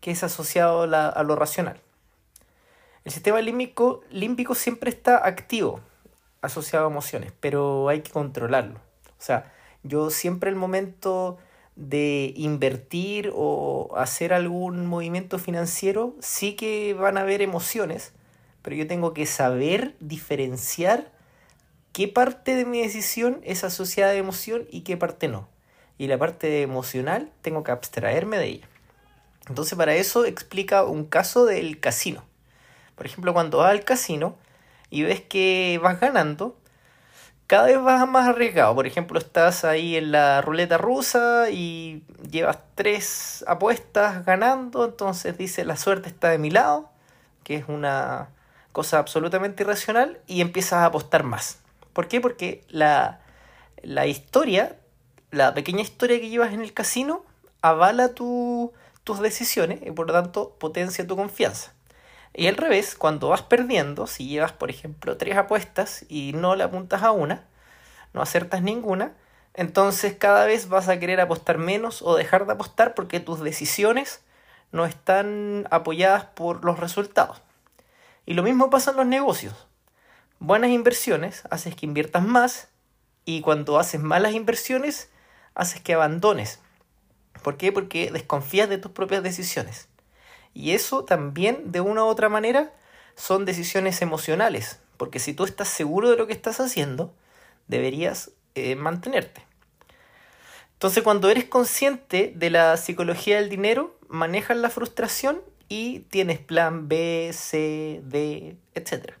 que 0.00 0.10
es 0.10 0.24
asociado 0.24 0.84
a, 0.84 1.22
lo 1.22 1.36
racional. 1.36 1.82
El 3.04 3.12
sistema 3.12 3.42
límbico, 3.42 4.00
siempre 4.54 4.88
está 4.88 5.26
activo, 5.26 5.80
asociado 6.40 6.86
a 6.86 6.90
emociones, 6.90 7.34
pero 7.40 7.90
hay 7.90 8.00
que 8.00 8.10
controlarlo. 8.10 8.76
O 8.78 9.22
sea, 9.22 9.52
yo 9.82 10.08
siempre 10.08 10.48
el 10.48 10.56
momento 10.56 11.36
de 11.76 12.32
invertir 12.36 13.30
o 13.34 13.92
hacer 13.98 14.32
algún 14.32 14.86
movimiento 14.86 15.38
financiero, 15.38 16.16
sí 16.20 16.56
que 16.56 16.94
van 16.94 17.18
a 17.18 17.20
haber 17.20 17.42
emociones, 17.42 18.14
pero 18.64 18.74
yo 18.74 18.88
tengo 18.88 19.14
que 19.14 19.26
saber 19.26 19.94
diferenciar 20.00 21.12
qué 21.92 22.08
parte 22.08 22.56
de 22.56 22.64
mi 22.64 22.80
decisión 22.80 23.40
es 23.44 23.62
asociada 23.62 24.12
a 24.12 24.16
emoción 24.16 24.66
y 24.72 24.80
qué 24.80 24.96
parte 24.96 25.28
no 25.28 25.48
y 25.98 26.06
la 26.08 26.18
parte 26.18 26.62
emocional 26.62 27.30
tengo 27.42 27.62
que 27.62 27.72
abstraerme 27.72 28.38
de 28.38 28.46
ella. 28.46 28.68
Entonces 29.48 29.76
para 29.76 29.94
eso 29.94 30.24
explica 30.24 30.84
un 30.84 31.04
caso 31.04 31.44
del 31.44 31.78
casino. 31.78 32.24
Por 32.96 33.06
ejemplo, 33.06 33.32
cuando 33.32 33.58
vas 33.58 33.70
al 33.70 33.84
casino 33.84 34.36
y 34.90 35.02
ves 35.02 35.20
que 35.20 35.78
vas 35.82 36.00
ganando, 36.00 36.56
cada 37.46 37.66
vez 37.66 37.80
vas 37.80 38.08
más 38.08 38.26
arriesgado. 38.28 38.74
Por 38.74 38.86
ejemplo, 38.86 39.18
estás 39.18 39.64
ahí 39.64 39.96
en 39.96 40.12
la 40.12 40.40
ruleta 40.40 40.78
rusa 40.78 41.50
y 41.50 42.02
llevas 42.30 42.58
tres 42.74 43.44
apuestas 43.46 44.24
ganando, 44.24 44.84
entonces 44.86 45.36
dice 45.36 45.64
la 45.64 45.76
suerte 45.76 46.08
está 46.08 46.30
de 46.30 46.38
mi 46.38 46.50
lado, 46.50 46.90
que 47.42 47.56
es 47.56 47.64
una 47.68 48.30
cosa 48.74 48.98
absolutamente 48.98 49.62
irracional, 49.62 50.20
y 50.26 50.42
empiezas 50.42 50.80
a 50.80 50.86
apostar 50.86 51.22
más. 51.22 51.60
¿Por 51.94 52.08
qué? 52.08 52.20
Porque 52.20 52.64
la, 52.68 53.20
la 53.82 54.06
historia, 54.06 54.76
la 55.30 55.54
pequeña 55.54 55.80
historia 55.80 56.20
que 56.20 56.28
llevas 56.28 56.52
en 56.52 56.60
el 56.60 56.74
casino, 56.74 57.24
avala 57.62 58.14
tus 58.14 59.20
decisiones 59.22 59.80
y 59.86 59.92
por 59.92 60.08
lo 60.08 60.12
tanto 60.12 60.56
potencia 60.58 61.06
tu 61.06 61.16
confianza. 61.16 61.72
Y 62.34 62.48
al 62.48 62.56
revés, 62.56 62.96
cuando 62.96 63.28
vas 63.28 63.42
perdiendo, 63.42 64.08
si 64.08 64.26
llevas, 64.26 64.52
por 64.52 64.70
ejemplo, 64.70 65.16
tres 65.16 65.36
apuestas 65.36 66.04
y 66.08 66.32
no 66.34 66.56
le 66.56 66.64
apuntas 66.64 67.04
a 67.04 67.12
una, 67.12 67.44
no 68.12 68.22
acertas 68.22 68.60
ninguna, 68.60 69.12
entonces 69.54 70.16
cada 70.18 70.46
vez 70.46 70.68
vas 70.68 70.88
a 70.88 70.98
querer 70.98 71.20
apostar 71.20 71.58
menos 71.58 72.02
o 72.02 72.16
dejar 72.16 72.46
de 72.46 72.54
apostar 72.54 72.94
porque 72.94 73.20
tus 73.20 73.38
decisiones 73.40 74.20
no 74.72 74.84
están 74.84 75.68
apoyadas 75.70 76.24
por 76.24 76.64
los 76.64 76.80
resultados. 76.80 77.40
Y 78.26 78.34
lo 78.34 78.42
mismo 78.42 78.70
pasa 78.70 78.92
en 78.92 78.96
los 78.96 79.06
negocios. 79.06 79.54
Buenas 80.38 80.70
inversiones 80.70 81.42
haces 81.50 81.74
que 81.74 81.86
inviertas 81.86 82.24
más 82.24 82.68
y 83.24 83.40
cuando 83.40 83.78
haces 83.78 84.00
malas 84.00 84.34
inversiones 84.34 85.10
haces 85.54 85.80
que 85.80 85.94
abandones. 85.94 86.60
¿Por 87.42 87.56
qué? 87.56 87.72
Porque 87.72 88.10
desconfías 88.10 88.68
de 88.68 88.78
tus 88.78 88.92
propias 88.92 89.22
decisiones. 89.22 89.88
Y 90.54 90.72
eso 90.72 91.04
también, 91.04 91.72
de 91.72 91.80
una 91.80 92.04
u 92.04 92.06
otra 92.06 92.28
manera, 92.28 92.72
son 93.16 93.44
decisiones 93.44 94.00
emocionales. 94.02 94.80
Porque 94.96 95.18
si 95.18 95.34
tú 95.34 95.44
estás 95.44 95.68
seguro 95.68 96.10
de 96.10 96.16
lo 96.16 96.26
que 96.26 96.32
estás 96.32 96.60
haciendo, 96.60 97.14
deberías 97.66 98.30
eh, 98.54 98.76
mantenerte. 98.76 99.44
Entonces, 100.74 101.02
cuando 101.02 101.30
eres 101.30 101.44
consciente 101.44 102.32
de 102.34 102.50
la 102.50 102.76
psicología 102.76 103.36
del 103.36 103.48
dinero, 103.48 103.98
manejas 104.08 104.56
la 104.56 104.70
frustración 104.70 105.40
y 105.68 106.00
tienes 106.00 106.38
plan 106.38 106.88
B, 106.88 107.30
C, 107.32 108.02
D, 108.04 108.56
etc. 108.74 109.14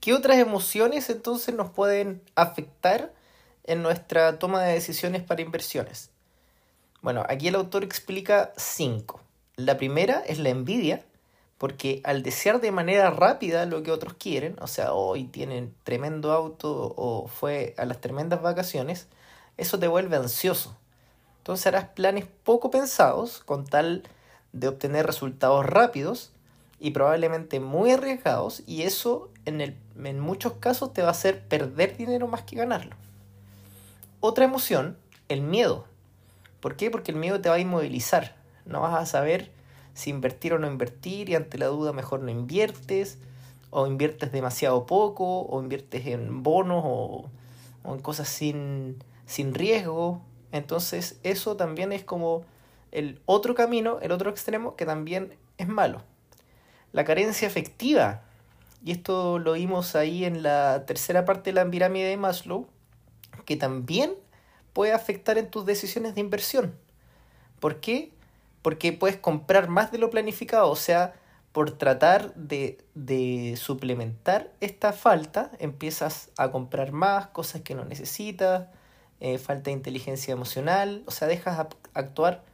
¿Qué 0.00 0.14
otras 0.14 0.38
emociones 0.38 1.10
entonces 1.10 1.54
nos 1.54 1.70
pueden 1.70 2.22
afectar 2.34 3.12
en 3.64 3.82
nuestra 3.82 4.38
toma 4.38 4.62
de 4.62 4.72
decisiones 4.72 5.22
para 5.22 5.42
inversiones? 5.42 6.10
Bueno, 7.02 7.24
aquí 7.28 7.48
el 7.48 7.54
autor 7.54 7.84
explica 7.84 8.52
cinco. 8.56 9.20
La 9.56 9.76
primera 9.76 10.20
es 10.26 10.38
la 10.38 10.48
envidia, 10.48 11.04
porque 11.58 12.00
al 12.04 12.22
desear 12.22 12.60
de 12.62 12.72
manera 12.72 13.10
rápida 13.10 13.66
lo 13.66 13.82
que 13.82 13.90
otros 13.90 14.14
quieren, 14.14 14.56
o 14.60 14.66
sea, 14.66 14.94
hoy 14.94 15.24
tienen 15.24 15.74
tremendo 15.84 16.32
auto 16.32 16.94
o 16.96 17.28
fue 17.28 17.74
a 17.76 17.84
las 17.84 18.00
tremendas 18.00 18.40
vacaciones, 18.40 19.08
eso 19.58 19.78
te 19.78 19.86
vuelve 19.86 20.16
ansioso. 20.16 20.76
Entonces 21.38 21.66
harás 21.66 21.84
planes 21.88 22.26
poco 22.44 22.70
pensados 22.70 23.40
con 23.40 23.66
tal 23.66 24.04
de 24.52 24.68
obtener 24.68 25.06
resultados 25.06 25.64
rápidos 25.66 26.32
y 26.78 26.90
probablemente 26.92 27.60
muy 27.60 27.92
arriesgados 27.92 28.62
y 28.66 28.82
eso 28.82 29.30
en, 29.44 29.60
el, 29.60 29.76
en 30.02 30.20
muchos 30.20 30.54
casos 30.54 30.92
te 30.92 31.02
va 31.02 31.08
a 31.08 31.12
hacer 31.12 31.46
perder 31.46 31.96
dinero 31.96 32.26
más 32.26 32.42
que 32.42 32.56
ganarlo. 32.56 32.96
Otra 34.20 34.44
emoción, 34.44 34.96
el 35.28 35.42
miedo. 35.42 35.86
¿Por 36.60 36.76
qué? 36.76 36.90
Porque 36.90 37.12
el 37.12 37.18
miedo 37.18 37.40
te 37.40 37.48
va 37.48 37.54
a 37.56 37.60
inmovilizar 37.60 38.40
no 38.70 38.80
vas 38.80 38.94
a 38.94 39.06
saber 39.06 39.50
si 39.94 40.10
invertir 40.10 40.54
o 40.54 40.58
no 40.58 40.66
invertir 40.66 41.28
y 41.28 41.34
ante 41.34 41.58
la 41.58 41.66
duda 41.66 41.92
mejor 41.92 42.20
no 42.20 42.30
inviertes 42.30 43.18
o 43.70 43.86
inviertes 43.86 44.32
demasiado 44.32 44.86
poco 44.86 45.42
o 45.42 45.60
inviertes 45.60 46.06
en 46.06 46.42
bonos 46.42 46.82
o, 46.84 47.30
en 47.84 47.98
cosas 48.00 48.28
sin, 48.28 49.02
sin 49.26 49.54
riesgo. 49.54 50.22
Entonces 50.52 51.18
eso 51.22 51.56
también 51.56 51.92
es 51.92 52.04
como 52.04 52.44
el 52.92 53.20
otro 53.26 53.54
camino, 53.54 53.98
el 54.02 54.12
otro 54.12 54.30
extremo 54.30 54.76
que 54.76 54.86
también 54.86 55.36
es 55.58 55.68
malo. 55.68 56.02
La 56.92 57.04
carencia 57.04 57.48
afectiva, 57.48 58.22
y 58.84 58.92
esto 58.92 59.38
lo 59.38 59.52
vimos 59.52 59.94
ahí 59.96 60.24
en 60.24 60.42
la 60.42 60.84
tercera 60.86 61.24
parte 61.24 61.50
de 61.50 61.54
la 61.54 61.70
pirámide 61.70 62.08
de 62.08 62.16
Maslow, 62.16 62.66
que 63.44 63.56
también 63.56 64.14
puede 64.72 64.92
afectar 64.92 65.38
en 65.38 65.50
tus 65.50 65.66
decisiones 65.66 66.14
de 66.14 66.20
inversión. 66.20 66.74
¿Por 67.60 67.80
qué? 67.80 68.12
porque 68.62 68.92
puedes 68.92 69.16
comprar 69.16 69.68
más 69.68 69.92
de 69.92 69.98
lo 69.98 70.10
planificado, 70.10 70.70
o 70.70 70.76
sea, 70.76 71.14
por 71.52 71.76
tratar 71.76 72.34
de, 72.34 72.78
suplementar 73.56 74.52
esta 74.60 74.92
falta, 74.92 75.50
empiezas 75.58 76.30
a 76.36 76.50
comprar 76.50 76.92
más 76.92 77.28
cosas 77.28 77.62
que 77.62 77.74
no 77.74 77.84
necesitas, 77.84 78.68
eh, 79.20 79.38
falta 79.38 79.64
de 79.64 79.72
inteligencia 79.72 80.32
emocional, 80.32 81.02
o 81.06 81.10
sea, 81.10 81.28
dejas 81.28 81.66
actuar, 81.94 82.44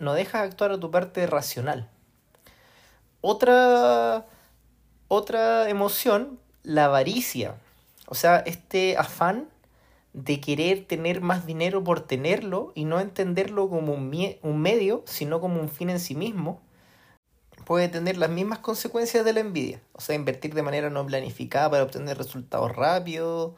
no 0.00 0.14
dejas 0.14 0.42
actuar 0.42 0.72
a 0.72 0.80
tu 0.80 0.90
parte 0.90 1.26
racional. 1.26 1.88
Otra, 3.20 4.26
otra 5.08 5.68
emoción, 5.68 6.40
la 6.62 6.86
avaricia, 6.86 7.56
o 8.06 8.14
sea, 8.14 8.38
este 8.38 8.96
afán 8.96 9.48
de 10.12 10.40
querer 10.40 10.86
tener 10.86 11.20
más 11.20 11.46
dinero 11.46 11.84
por 11.84 12.00
tenerlo 12.00 12.72
y 12.74 12.84
no 12.84 12.98
entenderlo 12.98 13.68
como 13.68 13.92
un, 13.92 14.10
un, 14.42 14.60
medio, 14.60 15.04
sino 15.06 15.40
como 15.40 15.60
un 15.60 15.68
fin 15.68 15.90
en 15.90 16.00
sí 16.00 16.16
mismo, 16.16 16.60
puede 17.64 17.88
tener 17.88 18.16
las 18.16 18.30
mismas 18.30 18.58
consecuencias 18.58 19.24
de 19.24 19.32
la 19.32 19.40
envidia. 19.40 19.80
O 19.92 20.00
sea, 20.00 20.16
invertir 20.16 20.54
de 20.54 20.62
manera 20.62 20.90
no 20.90 21.06
planificada 21.06 21.70
para 21.70 21.84
obtener 21.84 22.18
resultados 22.18 22.74
rápidos, 22.74 23.52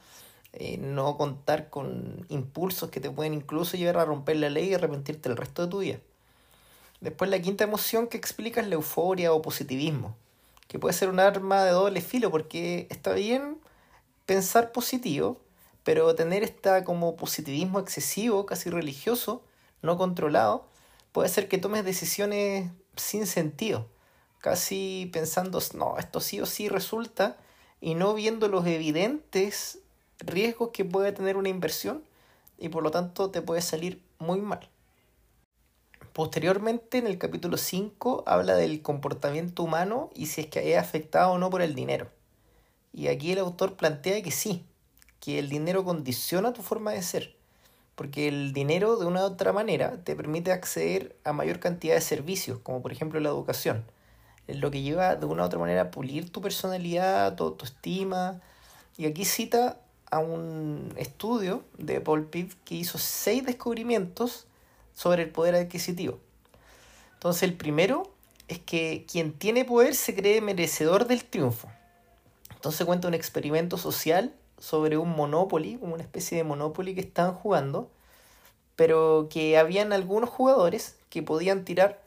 eh, 0.52 0.76
no 0.76 1.16
contar 1.16 1.70
con 1.70 2.26
impulsos 2.28 2.90
que 2.90 3.00
te 3.00 3.10
pueden 3.10 3.32
incluso 3.32 3.78
llevar 3.78 3.98
a 3.98 4.04
romper 4.04 4.36
la 4.36 4.50
ley 4.50 4.68
y 4.70 4.74
arrepentirte 4.74 5.30
el 5.30 5.36
resto 5.36 5.62
de 5.62 5.68
tu 5.70 5.78
vida. 5.78 5.98
Después 7.02 7.28
la 7.32 7.42
quinta 7.42 7.64
emoción 7.64 8.06
que 8.06 8.16
explica 8.16 8.60
es 8.60 8.68
la 8.68 8.76
euforia 8.76 9.32
o 9.32 9.42
positivismo, 9.42 10.14
que 10.68 10.78
puede 10.78 10.94
ser 10.94 11.08
un 11.08 11.18
arma 11.18 11.64
de 11.64 11.72
doble 11.72 12.00
filo 12.00 12.30
porque 12.30 12.86
está 12.90 13.12
bien 13.12 13.58
pensar 14.24 14.70
positivo, 14.70 15.40
pero 15.82 16.14
tener 16.14 16.44
esta 16.44 16.84
como 16.84 17.16
positivismo 17.16 17.80
excesivo, 17.80 18.46
casi 18.46 18.70
religioso, 18.70 19.42
no 19.82 19.98
controlado, 19.98 20.68
puede 21.10 21.28
hacer 21.28 21.48
que 21.48 21.58
tomes 21.58 21.84
decisiones 21.84 22.70
sin 22.94 23.26
sentido, 23.26 23.88
casi 24.38 25.10
pensando, 25.12 25.58
no, 25.74 25.98
esto 25.98 26.20
sí 26.20 26.40
o 26.40 26.46
sí 26.46 26.68
resulta, 26.68 27.36
y 27.80 27.96
no 27.96 28.14
viendo 28.14 28.46
los 28.46 28.64
evidentes 28.64 29.80
riesgos 30.20 30.70
que 30.72 30.84
puede 30.84 31.10
tener 31.10 31.36
una 31.36 31.48
inversión, 31.48 32.04
y 32.58 32.68
por 32.68 32.84
lo 32.84 32.92
tanto 32.92 33.30
te 33.30 33.42
puede 33.42 33.60
salir 33.60 34.00
muy 34.20 34.40
mal. 34.40 34.71
Posteriormente, 36.12 36.98
en 36.98 37.06
el 37.06 37.16
capítulo 37.16 37.56
5, 37.56 38.24
habla 38.26 38.54
del 38.54 38.82
comportamiento 38.82 39.62
humano 39.62 40.10
y 40.14 40.26
si 40.26 40.42
es 40.42 40.46
que 40.48 40.74
es 40.74 40.78
afectado 40.78 41.32
o 41.32 41.38
no 41.38 41.48
por 41.48 41.62
el 41.62 41.74
dinero. 41.74 42.08
Y 42.92 43.06
aquí 43.06 43.32
el 43.32 43.38
autor 43.38 43.76
plantea 43.76 44.22
que 44.22 44.30
sí, 44.30 44.62
que 45.20 45.38
el 45.38 45.48
dinero 45.48 45.84
condiciona 45.84 46.52
tu 46.52 46.60
forma 46.60 46.90
de 46.90 47.00
ser. 47.00 47.34
Porque 47.94 48.28
el 48.28 48.52
dinero, 48.52 48.96
de 48.96 49.06
una 49.06 49.22
u 49.22 49.24
otra 49.24 49.54
manera, 49.54 50.04
te 50.04 50.14
permite 50.14 50.52
acceder 50.52 51.16
a 51.24 51.32
mayor 51.32 51.60
cantidad 51.60 51.94
de 51.94 52.02
servicios, 52.02 52.58
como 52.58 52.82
por 52.82 52.92
ejemplo 52.92 53.18
la 53.18 53.30
educación. 53.30 53.82
Lo 54.48 54.70
que 54.70 54.82
lleva 54.82 55.16
de 55.16 55.24
una 55.24 55.44
u 55.44 55.46
otra 55.46 55.58
manera 55.58 55.82
a 55.82 55.90
pulir 55.90 56.30
tu 56.30 56.42
personalidad, 56.42 57.36
tu 57.36 57.44
autoestima. 57.44 58.42
Y 58.98 59.06
aquí 59.06 59.24
cita 59.24 59.80
a 60.10 60.18
un 60.18 60.92
estudio 60.96 61.64
de 61.78 62.02
Paul 62.02 62.26
Pitt 62.26 62.52
que 62.64 62.74
hizo 62.74 62.98
seis 62.98 63.46
descubrimientos 63.46 64.46
sobre 64.94 65.22
el 65.22 65.30
poder 65.30 65.54
adquisitivo. 65.54 66.18
Entonces, 67.14 67.44
el 67.44 67.54
primero 67.54 68.12
es 68.48 68.58
que 68.58 69.06
quien 69.10 69.32
tiene 69.32 69.64
poder 69.64 69.94
se 69.94 70.14
cree 70.14 70.40
merecedor 70.40 71.06
del 71.06 71.24
triunfo. 71.24 71.68
Entonces 72.50 72.86
cuenta 72.86 73.08
un 73.08 73.14
experimento 73.14 73.76
social 73.76 74.32
sobre 74.58 74.96
un 74.96 75.10
Monopoly, 75.10 75.78
una 75.80 76.02
especie 76.02 76.38
de 76.38 76.44
Monopoly 76.44 76.94
que 76.94 77.00
estaban 77.00 77.34
jugando, 77.34 77.90
pero 78.76 79.26
que 79.28 79.58
habían 79.58 79.92
algunos 79.92 80.30
jugadores 80.30 80.96
que 81.08 81.22
podían 81.22 81.64
tirar 81.64 82.00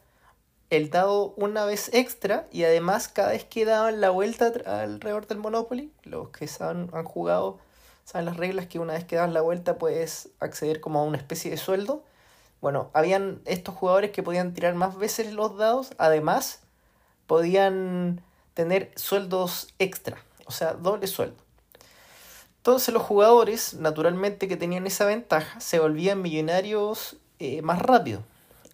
el 0.70 0.90
dado 0.90 1.34
una 1.36 1.66
vez 1.66 1.90
extra 1.94 2.48
y 2.52 2.64
además 2.64 3.10
cada 3.10 3.32
vez 3.32 3.44
que 3.44 3.66
daban 3.66 4.00
la 4.00 4.12
vuelta 4.12 4.54
alrededor 4.66 5.28
del 5.28 5.40
Monopoly, 5.40 5.92
los 6.04 6.30
que 6.30 6.48
saben, 6.48 6.90
han 6.94 7.04
jugado 7.04 7.60
saben 8.06 8.26
las 8.26 8.38
reglas 8.38 8.68
que 8.68 8.80
una 8.80 8.94
vez 8.94 9.04
que 9.04 9.18
das 9.18 9.32
la 9.32 9.42
vuelta 9.42 9.78
puedes 9.78 10.30
acceder 10.40 10.80
como 10.80 11.00
a 11.00 11.04
una 11.04 11.18
especie 11.18 11.52
de 11.52 11.58
sueldo. 11.58 12.04
Bueno, 12.66 12.90
habían 12.94 13.42
estos 13.46 13.76
jugadores 13.76 14.10
que 14.10 14.24
podían 14.24 14.56
tirar 14.56 14.74
más 14.74 14.98
veces 14.98 15.32
los 15.32 15.56
dados, 15.56 15.94
además 16.00 16.62
podían 17.28 18.22
tener 18.56 18.92
sueldos 18.96 19.76
extra, 19.78 20.18
o 20.48 20.52
sea, 20.52 20.74
doble 20.74 21.06
sueldo. 21.06 21.36
Entonces 22.58 22.92
los 22.92 23.04
jugadores, 23.04 23.76
naturalmente 23.76 24.48
que 24.48 24.58
tenían 24.58 24.88
esa 24.88 25.06
ventaja, 25.06 25.60
se 25.60 25.78
volvían 25.78 26.24
millonarios 26.24 27.18
eh, 27.38 27.62
más 27.62 27.84
rápido. 27.84 28.24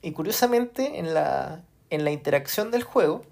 Y 0.02 0.14
curiosamente, 0.14 0.98
en 0.98 1.14
la, 1.14 1.62
en 1.90 2.06
la 2.06 2.12
interacción 2.12 2.72
del 2.72 2.84
juego, 2.84 3.26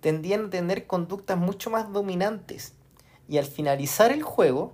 tendían 0.00 0.46
a 0.46 0.48
tener 0.48 0.86
conductas 0.86 1.36
mucho 1.36 1.68
más 1.68 1.92
dominantes. 1.92 2.72
Y 3.28 3.36
al 3.36 3.44
finalizar 3.44 4.12
el 4.12 4.22
juego, 4.22 4.72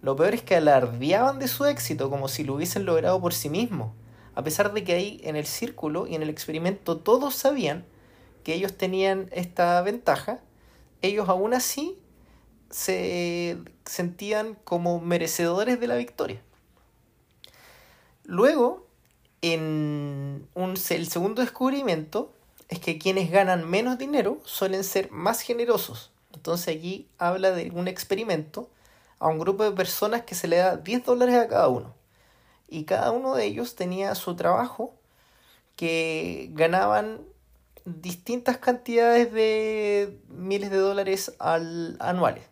Lo 0.00 0.14
peor 0.14 0.34
es 0.34 0.42
que 0.42 0.54
alardeaban 0.54 1.40
de 1.40 1.48
su 1.48 1.64
éxito 1.64 2.10
como 2.10 2.28
si 2.28 2.44
lo 2.44 2.54
hubiesen 2.54 2.84
logrado 2.84 3.20
por 3.20 3.34
sí 3.34 3.48
mismos, 3.48 3.90
a 4.36 4.44
pesar 4.44 4.72
de 4.72 4.84
que 4.84 4.92
ahí 4.92 5.20
en 5.24 5.34
el 5.34 5.46
círculo 5.46 6.06
y 6.06 6.14
en 6.14 6.22
el 6.22 6.30
experimento 6.30 6.98
todos 6.98 7.34
sabían 7.34 7.84
que 8.44 8.54
ellos 8.54 8.76
tenían 8.76 9.28
esta 9.32 9.82
ventaja, 9.82 10.40
ellos 11.02 11.28
aún 11.28 11.54
así 11.54 11.98
se 12.70 13.58
sentían 13.84 14.56
como 14.64 15.00
merecedores 15.00 15.80
de 15.80 15.86
la 15.88 15.96
victoria. 15.96 16.40
Luego, 18.24 18.86
en 19.42 20.46
el 20.54 20.76
segundo 21.08 21.42
descubrimiento 21.42 22.32
es 22.68 22.78
que 22.78 22.98
quienes 22.98 23.30
ganan 23.30 23.68
menos 23.68 23.96
dinero 23.98 24.40
suelen 24.44 24.84
ser 24.84 25.10
más 25.10 25.40
generosos. 25.40 26.10
Entonces 26.34 26.76
aquí 26.76 27.08
habla 27.18 27.52
de 27.52 27.70
un 27.70 27.88
experimento 27.88 28.68
a 29.18 29.28
un 29.28 29.38
grupo 29.38 29.64
de 29.64 29.72
personas 29.72 30.22
que 30.22 30.34
se 30.34 30.46
le 30.46 30.56
da 30.56 30.76
10 30.76 31.04
dólares 31.04 31.36
a 31.36 31.48
cada 31.48 31.68
uno. 31.68 31.94
Y 32.68 32.84
cada 32.84 33.10
uno 33.12 33.34
de 33.34 33.44
ellos 33.44 33.74
tenía 33.76 34.14
su 34.14 34.34
trabajo 34.36 34.94
que 35.76 36.50
ganaban 36.52 37.20
distintas 37.84 38.58
cantidades 38.58 39.32
de 39.32 40.18
miles 40.28 40.70
de 40.70 40.78
dólares 40.78 41.34
al, 41.38 41.96
anuales. 42.00 42.44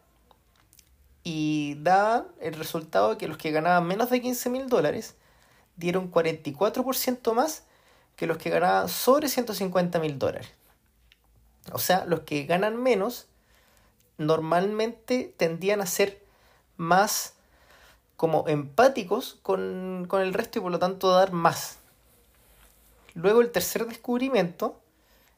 Y 1.25 1.77
daban 1.81 2.29
el 2.41 2.55
resultado 2.55 3.11
de 3.11 3.17
que 3.19 3.29
los 3.29 3.39
que 3.39 3.51
ganaban 3.51 3.87
menos 3.87 4.11
de 4.11 4.21
15 4.21 4.51
mil 4.51 4.69
dólares 4.69 5.17
dieron 5.77 6.13
44% 6.13 7.33
más 7.33 7.65
que 8.17 8.27
los 8.27 8.39
que 8.39 8.51
ganaban 8.51 8.89
sobre 8.89 9.29
150 9.29 9.99
mil 9.99 10.19
dólares. 10.19 10.49
O 11.73 11.79
sea, 11.79 12.05
los 12.05 12.21
que 12.21 12.45
ganan 12.45 12.81
menos 12.81 13.27
normalmente 14.19 15.35
tendían 15.37 15.81
a 15.81 15.87
ser 15.87 16.23
más 16.77 17.35
como 18.17 18.47
empáticos 18.49 19.39
con, 19.43 20.07
con 20.09 20.23
el 20.23 20.35
resto 20.35 20.59
y 20.59 20.63
por 20.63 20.73
lo 20.73 20.79
tanto 20.79 21.11
dar 21.11 21.33
más. 21.33 21.79
Luego 23.15 23.41
el 23.41 23.51
tercer 23.51 23.87
descubrimiento 23.87 24.81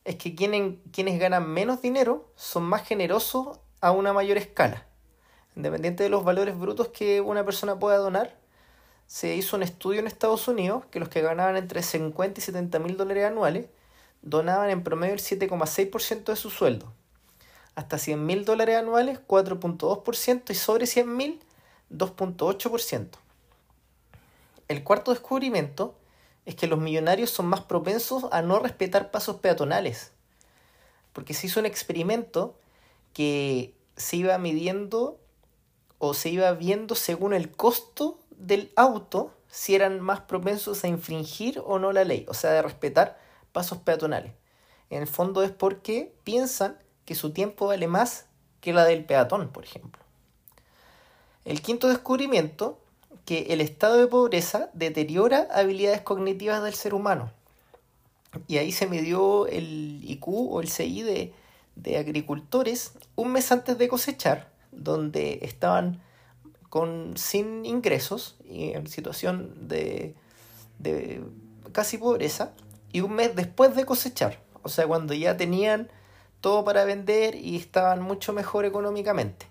es 0.05 0.17
que 0.17 0.35
quienes, 0.35 0.77
quienes 0.93 1.19
ganan 1.19 1.49
menos 1.49 1.83
dinero 1.83 2.31
son 2.37 2.63
más 2.63 2.87
generosos 2.87 3.59
a 3.81 3.91
una 3.91 4.13
mayor 4.13 4.39
escala. 4.39 4.87
Independiente 5.57 6.03
de 6.03 6.11
los 6.11 6.25
valores 6.25 6.59
brutos 6.59 6.89
que 6.89 7.21
una 7.21 7.45
persona 7.45 7.79
pueda 7.79 7.97
donar, 7.97 8.37
se 9.07 9.35
hizo 9.35 9.57
un 9.57 9.63
estudio 9.63 10.01
en 10.01 10.07
Estados 10.07 10.49
Unidos 10.49 10.85
que 10.91 11.01
los 11.01 11.09
que 11.09 11.23
ganaban 11.23 11.57
entre 11.57 11.83
50 11.83 12.41
y 12.41 12.43
70 12.43 12.79
mil 12.79 12.97
dólares 12.97 13.25
anuales 13.25 13.67
donaban 14.23 14.71
en 14.71 14.83
promedio 14.83 15.15
el 15.15 15.21
7,6% 15.21 16.25
de 16.25 16.37
su 16.37 16.51
sueldo. 16.51 16.93
Hasta 17.75 17.99
100 17.99 18.25
mil 18.25 18.45
dólares 18.45 18.77
anuales, 18.77 19.21
4.2% 19.27 20.51
y 20.51 20.55
sobre 20.55 20.87
100 20.87 21.17
mil, 21.17 21.41
2.8%. 21.91 23.09
El 24.69 24.83
cuarto 24.83 25.13
descubrimiento 25.13 25.95
es 26.45 26.55
que 26.55 26.67
los 26.67 26.79
millonarios 26.79 27.31
son 27.31 27.47
más 27.47 27.61
propensos 27.61 28.27
a 28.33 28.43
no 28.43 28.59
respetar 28.59 29.11
pasos 29.11 29.37
peatonales. 29.37 30.13
Porque 31.13 31.35
se 31.35 31.47
hizo 31.47 31.61
un 31.61 31.67
experimento 31.67 32.57
que 33.13 33.75
se 33.97 34.17
iba 34.17 34.37
midiendo 34.39 35.19
o 35.99 36.15
se 36.15 36.31
iba 36.31 36.53
viendo 36.53 36.95
según 36.95 37.33
el 37.33 37.51
costo 37.51 38.19
del 38.31 38.73
auto 38.77 39.33
si 39.49 39.75
eran 39.75 40.01
más 40.01 40.21
propensos 40.21 40.85
a 40.85 40.89
infringir 40.89 41.63
o 41.65 41.79
no 41.79 41.93
la 41.93 42.05
ley, 42.05 42.27
o 42.29 42.35
sea, 42.35 42.51
de 42.51 42.63
respetar 42.63 43.19
pasos 43.53 43.79
peatonales. 43.79 44.33
En 44.91 45.01
el 45.03 45.09
fondo 45.09 45.43
es 45.43 45.51
porque 45.51 46.15
piensan 46.25 46.79
que 47.05 47.15
su 47.15 47.33
tiempo 47.33 47.67
vale 47.67 47.87
más 47.87 48.27
que 48.61 48.73
la 48.73 48.85
del 48.85 49.05
peatón, 49.05 49.49
por 49.49 49.65
ejemplo. 49.65 50.06
El 51.47 51.63
quinto 51.63 51.89
descubrimiento, 51.89 52.81
que 53.25 53.47
el 53.51 53.61
estado 53.61 53.99
de 53.99 54.09
pobreza 54.09 54.69
deteriora 54.75 55.47
habilidades 55.53 56.01
cognitivas 56.01 56.61
del 56.63 56.75
ser 56.75 56.93
humano. 56.93 57.31
Y 58.49 58.59
ahí 58.59 58.73
se 58.73 58.89
midió 58.89 59.47
el 59.47 60.01
IQ 60.03 60.27
o 60.29 60.61
el 60.61 60.69
CI 60.69 61.03
de, 61.03 61.33
de 61.77 61.99
agricultores 61.99 62.93
un 63.15 63.33
mes 63.33 63.53
antes 63.53 63.79
de 63.79 63.87
cosechar, 63.87 64.51
donde 64.73 65.39
estaban 65.43 66.03
con, 66.69 67.17
sin 67.17 67.65
ingresos 67.65 68.35
y 68.45 68.73
en 68.73 68.89
situación 68.89 69.69
de, 69.69 70.17
de 70.81 71.23
casi 71.71 71.97
pobreza 71.97 72.53
y 72.93 73.03
un 73.03 73.15
mes 73.15 73.37
después 73.37 73.77
de 73.77 73.87
cosechar, 73.87 74.41
o 74.65 74.69
sea, 74.69 74.89
cuando 74.89 75.15
ya 75.15 75.37
tenían 75.37 75.89
todo 76.41 76.65
para 76.65 76.85
vender 76.85 77.37
y 77.37 77.57
estaban 77.57 78.03
mucho 78.03 78.33
mejor 78.33 78.65
económicamente. 78.65 79.47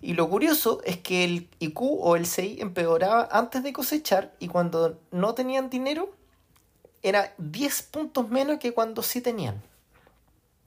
Y 0.00 0.14
lo 0.14 0.28
curioso 0.28 0.80
es 0.84 0.98
que 0.98 1.24
el 1.24 1.48
IQ 1.58 1.80
o 1.80 2.16
el 2.16 2.26
CI 2.26 2.58
empeoraba 2.60 3.28
antes 3.30 3.62
de 3.62 3.72
cosechar 3.72 4.34
y 4.38 4.48
cuando 4.48 5.00
no 5.10 5.34
tenían 5.34 5.70
dinero 5.70 6.10
era 7.02 7.34
10 7.38 7.82
puntos 7.84 8.28
menos 8.28 8.58
que 8.58 8.72
cuando 8.72 9.02
sí 9.02 9.20
tenían. 9.20 9.62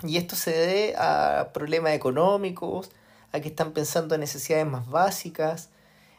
Y 0.03 0.17
esto 0.17 0.35
se 0.35 0.51
debe 0.51 0.95
a 0.97 1.51
problemas 1.53 1.93
económicos, 1.93 2.91
a 3.31 3.39
que 3.39 3.49
están 3.49 3.73
pensando 3.73 4.15
en 4.15 4.21
necesidades 4.21 4.65
más 4.65 4.89
básicas, 4.89 5.69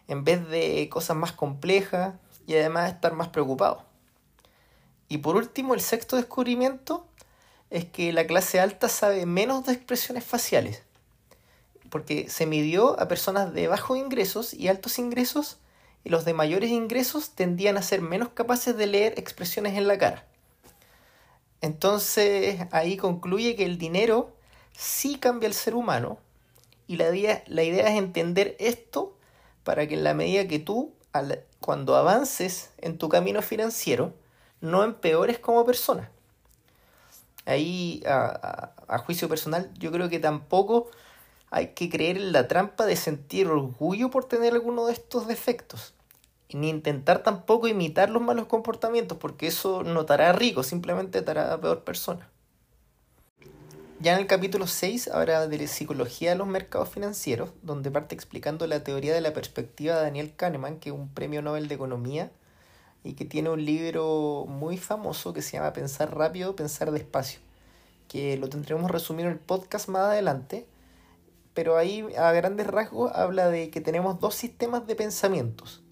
en 0.07 0.25
vez 0.25 0.46
de 0.49 0.88
cosas 0.90 1.16
más 1.16 1.33
complejas 1.33 2.14
y 2.46 2.55
además 2.55 2.92
estar 2.92 3.14
más 3.14 3.29
preocupados. 3.29 3.83
Y 5.09 5.18
por 5.18 5.37
último, 5.37 5.75
el 5.75 5.81
sexto 5.81 6.16
descubrimiento 6.16 7.07
es 7.70 7.85
que 7.85 8.12
la 8.12 8.27
clase 8.27 8.61
alta 8.61 8.88
sabe 8.88 9.27
menos 9.27 9.64
de 9.64 9.73
expresiones 9.73 10.25
faciales, 10.25 10.83
porque 11.90 12.29
se 12.29 12.46
midió 12.46 12.98
a 13.00 13.09
personas 13.09 13.53
de 13.53 13.68
bajos 13.68 13.98
ingresos 13.98 14.55
y 14.55 14.68
altos 14.68 14.98
ingresos, 14.98 15.59
y 16.03 16.09
los 16.09 16.24
de 16.24 16.33
mayores 16.33 16.70
ingresos 16.70 17.31
tendían 17.31 17.76
a 17.76 17.83
ser 17.83 18.00
menos 18.00 18.31
capaces 18.31 18.76
de 18.76 18.87
leer 18.87 19.18
expresiones 19.18 19.76
en 19.76 19.87
la 19.87 19.98
cara. 19.98 20.26
Entonces 21.61 22.66
ahí 22.72 22.96
concluye 22.96 23.55
que 23.55 23.66
el 23.66 23.76
dinero 23.76 24.35
sí 24.72 25.18
cambia 25.18 25.48
al 25.48 25.55
ser 25.55 25.74
humano, 25.74 26.18
y 26.87 26.96
la 26.96 27.14
idea, 27.14 27.44
la 27.46 27.62
idea 27.62 27.88
es 27.88 27.98
entender 27.98 28.57
esto 28.59 29.14
para 29.62 29.87
que 29.87 29.94
en 29.94 30.03
la 30.03 30.14
medida 30.14 30.48
que 30.48 30.59
tú, 30.59 30.92
cuando 31.61 31.94
avances 31.94 32.70
en 32.79 32.98
tu 32.98 33.09
camino 33.09 33.42
financiero, 33.42 34.12
no 34.61 34.83
empeores 34.83 35.38
como 35.38 35.64
persona. 35.64 36.11
Ahí, 37.46 38.03
a, 38.07 38.98
juicio 39.07 39.29
personal, 39.29 39.70
yo 39.79 39.92
creo 39.92 40.09
que 40.09 40.18
tampoco 40.18 40.90
hay 41.50 41.68
que 41.68 41.90
creer 41.90 42.16
en 42.16 42.32
la 42.32 42.48
trampa 42.48 42.86
de 42.86 42.96
sentir 42.96 43.48
orgullo 43.48 44.10
por 44.10 44.24
tener 44.24 44.54
alguno 44.54 44.86
de 44.86 44.92
estos 44.92 45.26
defectos. 45.26 45.94
Ni 46.52 46.68
intentar 46.68 47.22
tampoco 47.22 47.68
imitar 47.68 48.10
los 48.10 48.22
malos 48.22 48.46
comportamientos, 48.46 49.18
porque 49.18 49.46
eso 49.46 49.82
no 49.82 50.06
te 50.06 50.12
hará 50.14 50.32
rico, 50.32 50.62
simplemente 50.62 51.22
te 51.22 51.30
hará 51.30 51.60
peor 51.60 51.84
persona. 51.84 52.28
Ya 54.00 54.14
en 54.14 54.20
el 54.20 54.26
capítulo 54.26 54.66
6 54.66 55.08
habla 55.08 55.46
de 55.46 55.58
la 55.58 55.66
psicología 55.66 56.30
de 56.30 56.36
los 56.36 56.46
mercados 56.46 56.88
financieros, 56.88 57.50
donde 57.62 57.90
parte 57.90 58.14
explicando 58.14 58.66
la 58.66 58.82
teoría 58.82 59.12
de 59.12 59.20
la 59.20 59.34
perspectiva 59.34 59.96
de 59.96 60.02
Daniel 60.02 60.34
Kahneman, 60.34 60.78
que 60.78 60.88
es 60.88 60.94
un 60.94 61.08
premio 61.08 61.42
Nobel 61.42 61.68
de 61.68 61.74
Economía 61.74 62.30
y 63.04 63.12
que 63.12 63.26
tiene 63.26 63.50
un 63.50 63.62
libro 63.64 64.46
muy 64.48 64.78
famoso 64.78 65.32
que 65.32 65.42
se 65.42 65.52
llama 65.52 65.74
Pensar 65.74 66.16
rápido, 66.16 66.56
pensar 66.56 66.90
despacio, 66.92 67.40
que 68.08 68.38
lo 68.38 68.48
tendremos 68.48 68.90
resumido 68.90 69.28
en 69.28 69.34
el 69.34 69.38
podcast 69.38 69.88
más 69.88 70.02
adelante, 70.02 70.66
pero 71.61 71.77
ahí 71.77 72.07
a 72.16 72.33
grandes 72.33 72.66
rasgos 72.66 73.12
habla 73.14 73.51
de 73.51 73.68
que 73.68 73.83
tenemos 73.83 74.18
dos 74.18 74.35
sistemas 74.35 74.87
de 74.87 74.96
pensamientos. 74.96 75.83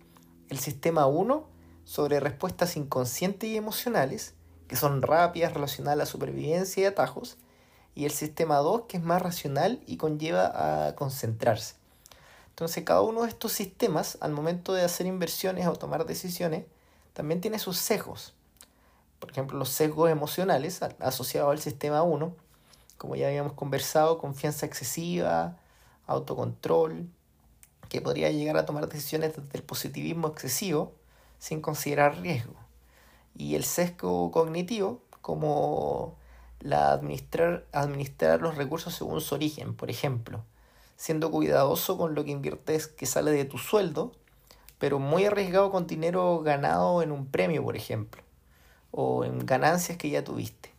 El 0.49 0.59
sistema 0.59 1.05
1 1.05 1.47
sobre 1.85 2.21
respuestas 2.21 2.79
inconscientes 2.79 3.51
y 3.51 3.59
emocionales, 3.59 4.33
que 4.67 4.77
son 4.77 5.03
rápidas, 5.03 5.53
relacionadas 5.53 5.93
a 5.93 5.99
la 5.99 6.07
supervivencia 6.07 6.83
y 6.83 6.87
atajos, 6.87 7.37
y 7.95 8.07
el 8.07 8.13
sistema 8.13 8.57
2 8.57 8.85
que 8.89 8.97
es 8.97 9.03
más 9.03 9.21
racional 9.21 9.83
y 9.87 9.99
conlleva 9.99 10.87
a 10.87 10.95
concentrarse. 10.95 11.75
Entonces 12.49 12.83
cada 12.85 13.03
uno 13.03 13.25
de 13.25 13.29
estos 13.29 13.53
sistemas 13.53 14.17
al 14.23 14.33
momento 14.33 14.73
de 14.73 14.85
hacer 14.85 15.07
inversiones 15.07 15.67
o 15.67 15.77
tomar 15.77 16.07
decisiones 16.07 16.65
también 17.13 17.43
tiene 17.43 17.59
sus 17.59 17.77
sesgos. 17.77 18.33
Por 19.19 19.33
ejemplo, 19.33 19.59
los 19.59 19.69
sesgos 19.69 20.11
emocionales 20.11 20.81
asociados 20.99 21.51
al 21.51 21.61
sistema 21.61 22.01
1, 22.01 22.35
como 22.99 23.17
ya 23.17 23.29
habíamos 23.29 23.55
conversado, 23.55 24.19
confianza 24.19 24.67
excesiva, 24.67 25.57
autocontrol, 26.07 27.09
que 27.89 28.01
podría 28.01 28.31
llegar 28.31 28.57
a 28.57 28.67
tomar 28.67 28.89
decisiones 28.89 29.37
desde 29.37 29.59
el 29.59 29.63
positivismo 29.63 30.29
excesivo 30.29 30.93
sin 31.39 31.61
considerar 31.61 32.21
riesgo. 32.21 32.55
Y 33.37 33.55
el 33.55 33.65
sesgo 33.65 34.31
cognitivo, 34.31 35.01
como 35.23 36.17
la 36.61 36.93
administrar, 36.93 37.65
administrar 37.73 38.43
los 38.43 38.57
recursos 38.57 38.95
según 38.95 39.21
su 39.21 39.35
origen, 39.37 39.75
por 39.75 39.91
ejemplo, 39.91 40.43
siendo 40.97 41.31
cuidadoso 41.31 41.97
con 41.97 42.15
lo 42.15 42.25
que 42.25 42.33
inviertes 42.33 42.89
que 42.89 43.07
sale 43.07 43.31
de 43.31 43.45
tu 43.45 43.59
sueldo, 43.59 44.13
pero 44.79 44.99
muy 44.99 45.25
arriesgado 45.25 45.71
con 45.71 45.87
dinero 45.87 46.41
ganado 46.41 47.03
en 47.03 47.13
un 47.13 47.27
premio, 47.27 47.63
por 47.63 47.77
ejemplo, 47.77 48.23
o 48.91 49.25
en 49.25 49.47
ganancias 49.47 49.99
que 49.99 50.11
ya 50.11 50.25
tuviste. 50.25 50.78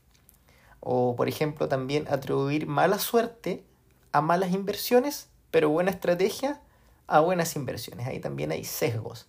O, 0.80 1.16
por 1.16 1.28
ejemplo, 1.28 1.68
también 1.68 2.08
atribuir 2.10 2.68
mala 2.68 3.00
suerte 3.00 3.64
a 4.12 4.22
malas 4.22 4.54
inversiones, 4.54 5.30
pero 5.52 5.70
buena 5.70 5.92
estrategia 5.92 6.62
a 7.08 7.20
buenas 7.20 7.56
inversiones. 7.56 8.08
Ahí 8.08 8.20
también 8.20 8.52
hay 8.52 8.64
sesgos. 8.64 9.28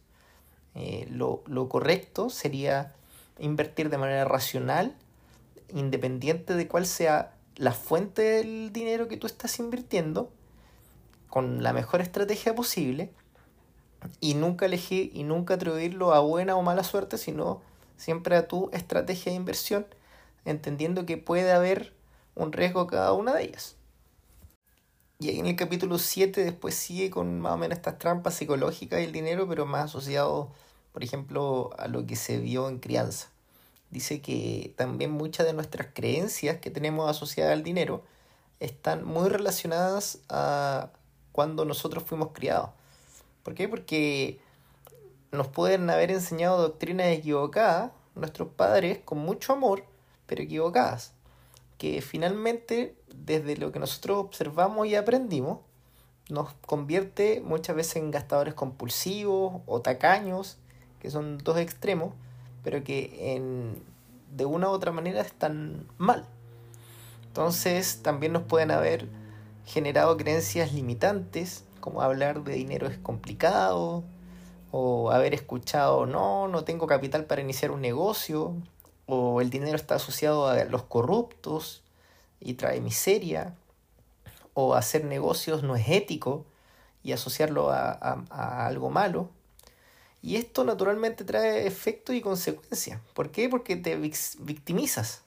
Eh, 0.74 1.08
lo, 1.10 1.42
lo 1.46 1.68
correcto 1.68 2.30
sería 2.30 2.94
invertir 3.38 3.90
de 3.90 3.98
manera 3.98 4.24
racional, 4.24 4.94
independiente 5.68 6.54
de 6.54 6.68
cuál 6.68 6.86
sea 6.86 7.34
la 7.56 7.72
fuente 7.72 8.22
del 8.22 8.72
dinero 8.72 9.08
que 9.08 9.16
tú 9.16 9.26
estás 9.26 9.58
invirtiendo, 9.58 10.30
con 11.28 11.62
la 11.62 11.72
mejor 11.72 12.00
estrategia 12.00 12.54
posible, 12.54 13.10
y 14.20 14.34
nunca 14.34 14.66
elegir 14.66 15.10
y 15.14 15.24
nunca 15.24 15.54
atribuirlo 15.54 16.14
a 16.14 16.20
buena 16.20 16.56
o 16.56 16.62
mala 16.62 16.84
suerte, 16.84 17.18
sino 17.18 17.60
siempre 17.96 18.36
a 18.36 18.48
tu 18.48 18.70
estrategia 18.72 19.32
de 19.32 19.36
inversión, 19.36 19.86
entendiendo 20.44 21.06
que 21.06 21.16
puede 21.16 21.52
haber 21.52 21.92
un 22.34 22.52
riesgo 22.52 22.86
cada 22.86 23.12
una 23.12 23.34
de 23.34 23.44
ellas. 23.44 23.76
Y 25.18 25.28
ahí 25.28 25.38
en 25.38 25.46
el 25.46 25.56
capítulo 25.56 25.98
7 25.98 26.42
después 26.42 26.74
sigue 26.74 27.10
con 27.10 27.40
más 27.40 27.52
o 27.52 27.56
menos 27.58 27.76
estas 27.76 27.98
trampas 27.98 28.34
psicológicas 28.34 29.00
del 29.00 29.12
dinero, 29.12 29.46
pero 29.46 29.66
más 29.66 29.84
asociado, 29.84 30.50
por 30.92 31.04
ejemplo, 31.04 31.70
a 31.78 31.88
lo 31.88 32.06
que 32.06 32.16
se 32.16 32.38
vio 32.38 32.68
en 32.68 32.78
crianza. 32.78 33.28
Dice 33.90 34.22
que 34.22 34.72
también 34.76 35.10
muchas 35.10 35.46
de 35.46 35.52
nuestras 35.52 35.88
creencias 35.92 36.58
que 36.60 36.70
tenemos 36.70 37.10
asociadas 37.10 37.52
al 37.52 37.62
dinero 37.62 38.02
están 38.60 39.04
muy 39.04 39.28
relacionadas 39.28 40.20
a 40.28 40.90
cuando 41.32 41.66
nosotros 41.66 42.04
fuimos 42.04 42.28
criados. 42.32 42.70
¿Por 43.42 43.54
qué? 43.54 43.68
Porque 43.68 44.40
nos 45.32 45.48
pueden 45.48 45.90
haber 45.90 46.10
enseñado 46.10 46.62
doctrinas 46.62 47.08
equivocadas, 47.08 47.92
nuestros 48.14 48.48
padres, 48.48 49.00
con 49.04 49.18
mucho 49.18 49.52
amor, 49.52 49.84
pero 50.30 50.44
equivocadas 50.44 51.12
que 51.76 52.00
finalmente 52.02 52.94
desde 53.12 53.56
lo 53.56 53.72
que 53.72 53.80
nosotros 53.80 54.18
observamos 54.18 54.86
y 54.86 54.94
aprendimos 54.94 55.58
nos 56.28 56.52
convierte 56.64 57.42
muchas 57.44 57.74
veces 57.74 57.96
en 57.96 58.12
gastadores 58.12 58.54
compulsivos 58.54 59.62
o 59.66 59.80
tacaños, 59.80 60.58
que 61.00 61.10
son 61.10 61.38
dos 61.38 61.58
extremos, 61.58 62.14
pero 62.62 62.84
que 62.84 63.34
en, 63.34 63.82
de 64.36 64.44
una 64.44 64.68
u 64.68 64.70
otra 64.70 64.92
manera 64.92 65.20
están 65.20 65.88
mal. 65.98 66.24
Entonces 67.26 68.00
también 68.02 68.32
nos 68.32 68.44
pueden 68.44 68.70
haber 68.70 69.08
generado 69.66 70.16
creencias 70.16 70.72
limitantes, 70.72 71.64
como 71.80 72.02
hablar 72.02 72.44
de 72.44 72.52
dinero 72.52 72.86
es 72.86 72.98
complicado, 72.98 74.04
o 74.70 75.10
haber 75.10 75.34
escuchado, 75.34 76.06
no, 76.06 76.46
no 76.46 76.62
tengo 76.62 76.86
capital 76.86 77.24
para 77.24 77.40
iniciar 77.40 77.72
un 77.72 77.80
negocio, 77.80 78.54
o 79.10 79.40
el 79.40 79.50
dinero 79.50 79.76
está 79.76 79.96
asociado 79.96 80.46
a 80.46 80.64
los 80.64 80.84
corruptos 80.84 81.82
y 82.38 82.54
trae 82.54 82.80
miseria, 82.80 83.54
o 84.54 84.74
hacer 84.74 85.04
negocios 85.04 85.62
no 85.62 85.76
es 85.76 85.88
ético 85.88 86.44
y 87.02 87.12
asociarlo 87.12 87.70
a, 87.70 88.66
algo 88.66 88.90
malo. 88.90 89.30
Y 90.22 90.36
esto 90.36 90.64
naturalmente 90.64 91.24
trae 91.24 91.66
efectos 91.66 92.14
y 92.14 92.20
consecuencias. 92.20 93.00
¿Por 93.14 93.30
qué? 93.30 93.48
Porque 93.48 93.76
te 93.76 93.96
victimizas. 93.96 95.22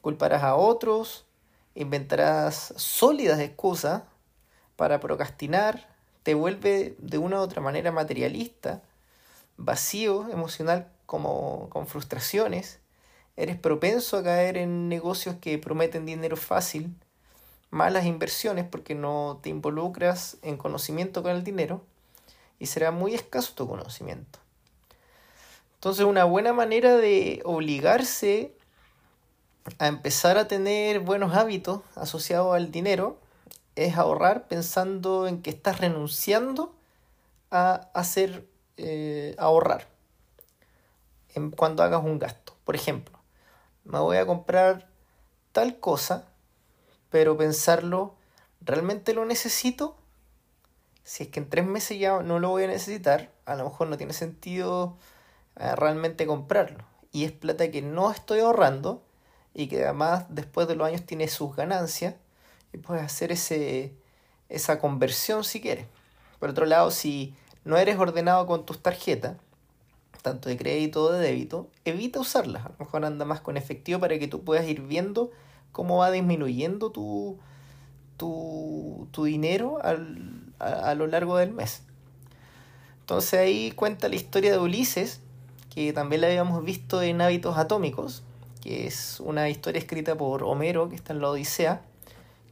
Culparás 0.00 0.42
a 0.42 0.54
otros, 0.54 1.26
inventarás 1.74 2.72
sólidas 2.76 3.40
excusas 3.40 4.02
para 4.76 5.00
procrastinar, 5.00 5.94
te 6.22 6.34
vuelve 6.34 6.96
de 6.98 7.18
una 7.18 7.38
u 7.38 7.42
otra 7.42 7.60
manera 7.60 7.92
materialista, 7.92 8.82
vacío 9.56 10.28
emocional 10.30 10.90
como 11.06 11.68
con 11.70 11.86
frustraciones 11.86 12.80
eres 13.36 13.56
propenso 13.56 14.16
a 14.16 14.22
caer 14.22 14.56
en 14.56 14.88
negocios 14.88 15.36
que 15.40 15.58
prometen 15.58 16.06
dinero 16.06 16.36
fácil, 16.36 16.94
malas 17.70 18.06
inversiones 18.06 18.64
porque 18.64 18.94
no 18.94 19.40
te 19.42 19.50
involucras 19.50 20.38
en 20.42 20.56
conocimiento 20.56 21.22
con 21.22 21.32
el 21.32 21.44
dinero 21.44 21.82
y 22.58 22.66
será 22.66 22.90
muy 22.90 23.14
escaso 23.14 23.52
tu 23.54 23.68
conocimiento. 23.68 24.38
Entonces 25.74 26.06
una 26.06 26.24
buena 26.24 26.52
manera 26.52 26.96
de 26.96 27.42
obligarse 27.44 28.52
a 29.78 29.88
empezar 29.88 30.38
a 30.38 30.48
tener 30.48 31.00
buenos 31.00 31.34
hábitos 31.34 31.82
asociados 31.94 32.54
al 32.54 32.70
dinero 32.70 33.18
es 33.74 33.96
ahorrar 33.96 34.48
pensando 34.48 35.26
en 35.26 35.42
que 35.42 35.50
estás 35.50 35.80
renunciando 35.80 36.74
a 37.50 37.88
hacer 37.92 38.46
eh, 38.78 39.34
ahorrar 39.38 39.86
cuando 41.56 41.82
hagas 41.82 42.02
un 42.02 42.18
gasto. 42.18 42.54
Por 42.64 42.74
ejemplo, 42.74 43.15
me 43.86 43.98
voy 43.98 44.16
a 44.16 44.26
comprar 44.26 44.88
tal 45.52 45.78
cosa, 45.78 46.28
pero 47.10 47.36
pensarlo, 47.36 48.14
¿realmente 48.60 49.14
lo 49.14 49.24
necesito? 49.24 49.96
Si 51.04 51.24
es 51.24 51.28
que 51.30 51.40
en 51.40 51.48
tres 51.48 51.64
meses 51.64 51.98
ya 51.98 52.20
no 52.22 52.40
lo 52.40 52.50
voy 52.50 52.64
a 52.64 52.68
necesitar, 52.68 53.30
a 53.44 53.54
lo 53.54 53.64
mejor 53.64 53.88
no 53.88 53.96
tiene 53.96 54.12
sentido 54.12 54.96
eh, 55.56 55.74
realmente 55.76 56.26
comprarlo. 56.26 56.84
Y 57.12 57.24
es 57.24 57.32
plata 57.32 57.70
que 57.70 57.80
no 57.80 58.10
estoy 58.10 58.40
ahorrando 58.40 59.02
y 59.54 59.68
que 59.68 59.84
además 59.84 60.26
después 60.28 60.68
de 60.68 60.74
los 60.74 60.86
años 60.86 61.06
tiene 61.06 61.28
sus 61.28 61.54
ganancias 61.54 62.14
y 62.72 62.78
puedes 62.78 63.04
hacer 63.04 63.32
ese, 63.32 63.94
esa 64.48 64.80
conversión 64.80 65.44
si 65.44 65.60
quieres. 65.60 65.86
Por 66.40 66.50
otro 66.50 66.66
lado, 66.66 66.90
si 66.90 67.34
no 67.64 67.76
eres 67.78 67.98
ordenado 67.98 68.46
con 68.46 68.66
tus 68.66 68.82
tarjetas, 68.82 69.36
tanto 70.26 70.48
de 70.48 70.56
crédito 70.56 71.04
o 71.04 71.12
de 71.12 71.20
débito, 71.20 71.70
evita 71.84 72.18
usarlas. 72.18 72.66
A 72.66 72.70
lo 72.70 72.74
mejor 72.80 73.04
anda 73.04 73.24
más 73.24 73.40
con 73.40 73.56
efectivo 73.56 74.00
para 74.00 74.18
que 74.18 74.26
tú 74.26 74.42
puedas 74.42 74.66
ir 74.66 74.80
viendo 74.80 75.30
cómo 75.70 75.98
va 75.98 76.10
disminuyendo 76.10 76.90
tu, 76.90 77.38
tu, 78.16 79.08
dinero 79.24 79.78
a, 80.58 80.94
lo 80.94 81.06
largo 81.06 81.36
del 81.36 81.52
mes. 81.52 81.82
Entonces 83.00 83.38
ahí 83.38 83.70
cuenta 83.70 84.08
la 84.08 84.16
historia 84.16 84.50
de 84.50 84.58
Ulises, 84.58 85.20
que 85.72 85.92
también 85.92 86.22
la 86.22 86.26
habíamos 86.26 86.64
visto 86.64 87.02
en 87.02 87.20
Hábitos 87.20 87.56
Atómicos, 87.56 88.24
que 88.62 88.88
es 88.88 89.20
una 89.20 89.48
historia 89.48 89.78
escrita 89.78 90.16
por 90.16 90.42
Homero, 90.42 90.88
que 90.88 90.96
está 90.96 91.12
en 91.12 91.20
la 91.20 91.30
Odisea, 91.30 91.82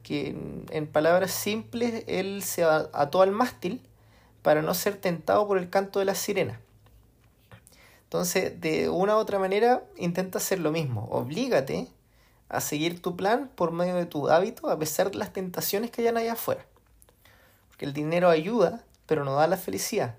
que 0.04 0.28
en, 0.28 0.66
en 0.70 0.86
palabras 0.86 1.32
simples 1.32 2.04
él 2.06 2.44
se 2.44 2.62
ató 2.62 3.20
al 3.20 3.32
mástil 3.32 3.80
para 4.42 4.62
no 4.62 4.74
ser 4.74 4.96
tentado 4.96 5.48
por 5.48 5.58
el 5.58 5.70
canto 5.70 5.98
de 5.98 6.04
las 6.04 6.18
sirenas. 6.18 6.58
Entonces, 8.14 8.60
de 8.60 8.88
una 8.88 9.16
u 9.16 9.18
otra 9.18 9.40
manera, 9.40 9.82
intenta 9.96 10.38
hacer 10.38 10.60
lo 10.60 10.70
mismo. 10.70 11.08
Oblígate 11.10 11.88
a 12.48 12.60
seguir 12.60 13.02
tu 13.02 13.16
plan 13.16 13.50
por 13.56 13.72
medio 13.72 13.96
de 13.96 14.06
tu 14.06 14.28
hábito, 14.28 14.70
a 14.70 14.78
pesar 14.78 15.10
de 15.10 15.18
las 15.18 15.32
tentaciones 15.32 15.90
que 15.90 16.02
hayan 16.02 16.16
allá 16.16 16.34
afuera. 16.34 16.64
Porque 17.70 17.86
el 17.86 17.92
dinero 17.92 18.28
ayuda, 18.28 18.84
pero 19.06 19.24
no 19.24 19.34
da 19.34 19.48
la 19.48 19.56
felicidad. 19.56 20.14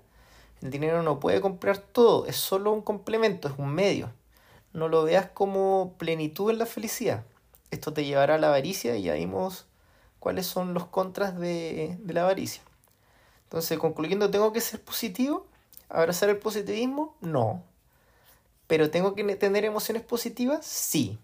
El 0.60 0.70
dinero 0.70 1.02
no 1.02 1.20
puede 1.20 1.40
comprar 1.40 1.78
todo, 1.78 2.26
es 2.26 2.36
solo 2.36 2.70
un 2.70 2.82
complemento, 2.82 3.48
es 3.48 3.54
un 3.56 3.72
medio. 3.72 4.12
No 4.74 4.88
lo 4.88 5.04
veas 5.04 5.30
como 5.30 5.94
plenitud 5.96 6.50
en 6.50 6.58
la 6.58 6.66
felicidad. 6.66 7.24
Esto 7.70 7.94
te 7.94 8.04
llevará 8.04 8.34
a 8.34 8.38
la 8.38 8.48
avaricia 8.48 8.94
y 8.98 9.04
ya 9.04 9.14
vimos 9.14 9.64
cuáles 10.18 10.46
son 10.46 10.74
los 10.74 10.84
contras 10.84 11.38
de, 11.38 11.96
de 11.98 12.12
la 12.12 12.24
avaricia. 12.24 12.60
Entonces, 13.44 13.78
concluyendo, 13.78 14.30
¿tengo 14.30 14.52
que 14.52 14.60
ser 14.60 14.82
positivo? 14.82 15.46
¿Abrazar 15.88 16.28
el 16.28 16.36
positivismo? 16.36 17.16
No. 17.22 17.62
¿Pero 18.66 18.90
tengo 18.90 19.14
que 19.14 19.24
tener 19.36 19.64
emociones 19.64 20.02
positivas? 20.02 20.66
Sí. 20.66 21.18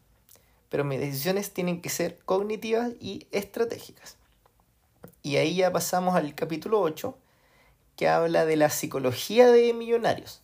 Pero 0.68 0.85
mis 0.85 1.00
decisiones 1.00 1.52
tienen 1.52 1.81
que 1.81 1.88
ser 1.88 2.18
cognitivas 2.24 2.92
y 3.00 3.26
estratégicas. 3.31 4.16
Y 5.22 5.37
ahí 5.37 5.57
ya 5.57 5.72
pasamos 5.72 6.14
al 6.14 6.35
capítulo 6.35 6.81
8, 6.81 7.16
que 7.96 8.09
habla 8.09 8.44
de 8.44 8.57
la 8.57 8.70
psicología 8.70 9.50
de 9.50 9.72
millonarios, 9.72 10.40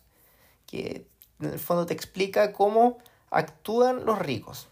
que 0.67 1.05
en 1.39 1.53
el 1.53 1.59
fondo 1.59 1.85
te 1.85 1.93
explica 1.93 2.53
cómo 2.53 2.97
actúan 3.31 4.05
los 4.05 4.19
ricos. 4.19 4.67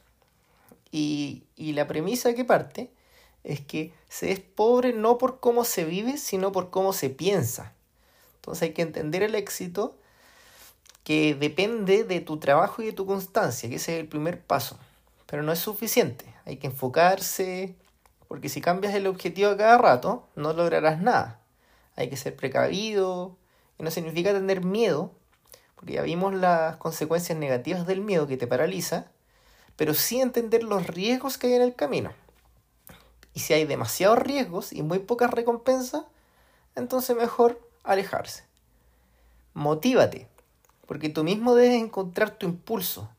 Y, 0.92 1.44
y 1.56 1.74
la 1.74 1.88
premisa 1.88 2.34
que 2.34 2.46
parte 2.46 2.92
es 3.44 3.62
que 3.62 3.94
se 4.10 4.32
es 4.32 4.40
pobre 4.40 4.94
no 4.94 5.18
por 5.18 5.40
cómo 5.40 5.64
se 5.64 5.86
vive, 5.86 6.18
sino 6.18 6.52
por 6.52 6.70
cómo 6.70 6.94
se 6.94 7.10
piensa. 7.10 7.74
Entonces 8.36 8.64
hay 8.64 8.74
que 8.74 8.82
entender 8.82 9.24
el 9.24 9.36
éxito 9.36 9.98
que 11.08 11.36
depende 11.36 12.04
de 12.04 12.20
tu 12.20 12.38
trabajo 12.38 12.82
y 12.82 12.88
de 12.88 12.92
tu 12.92 13.06
constancia, 13.06 13.70
que 13.70 13.76
ese 13.76 13.96
es 13.96 14.02
el 14.02 14.10
primer 14.10 14.42
paso. 14.42 14.78
Pero 15.26 15.42
no 15.42 15.54
es 15.54 15.60
suficiente, 15.60 16.26
hay 16.44 16.58
que 16.58 16.68
enfocarse, 16.68 17.78
porque 18.28 18.50
si 18.50 18.60
cambias 18.60 18.94
el 18.94 19.08
objetivo 19.08 19.52
a 19.52 19.56
cada 19.56 19.78
rato, 19.78 20.28
no 20.36 20.52
lograrás 20.52 21.00
nada. 21.00 21.40
Hay 21.96 22.10
que 22.10 22.18
ser 22.18 22.36
precavido, 22.36 23.38
y 23.80 23.84
no 23.84 23.90
significa 23.90 24.34
tener 24.34 24.66
miedo, 24.66 25.14
porque 25.76 25.94
ya 25.94 26.02
vimos 26.02 26.34
las 26.34 26.76
consecuencias 26.76 27.38
negativas 27.38 27.88
del 27.88 28.02
miedo 28.02 28.28
que 28.28 28.36
te 28.36 28.46
paraliza, 28.46 29.06
pero 29.78 29.94
sí 29.94 30.20
entender 30.20 30.62
los 30.62 30.88
riesgos 30.88 31.38
que 31.38 31.48
hay 31.48 31.54
en 31.54 31.62
el 31.62 31.74
camino. 31.74 32.12
Y 33.34 33.40
si 33.40 33.54
hay 33.54 33.64
demasiados 33.64 34.20
riesgos 34.20 34.74
y 34.74 34.84
muy 34.84 35.00
pocas 35.00 35.32
recompensas, 35.32 36.04
entonces 36.76 37.16
mejor 37.16 37.62
alejarse. 37.86 38.44
Motívate, 39.54 40.28
porque 40.88 41.10
tú 41.10 41.24
mismo 41.24 41.54
debes 41.54 41.80
encontrar 41.82 42.32
tu 42.32 42.48
impulso. 42.48 43.10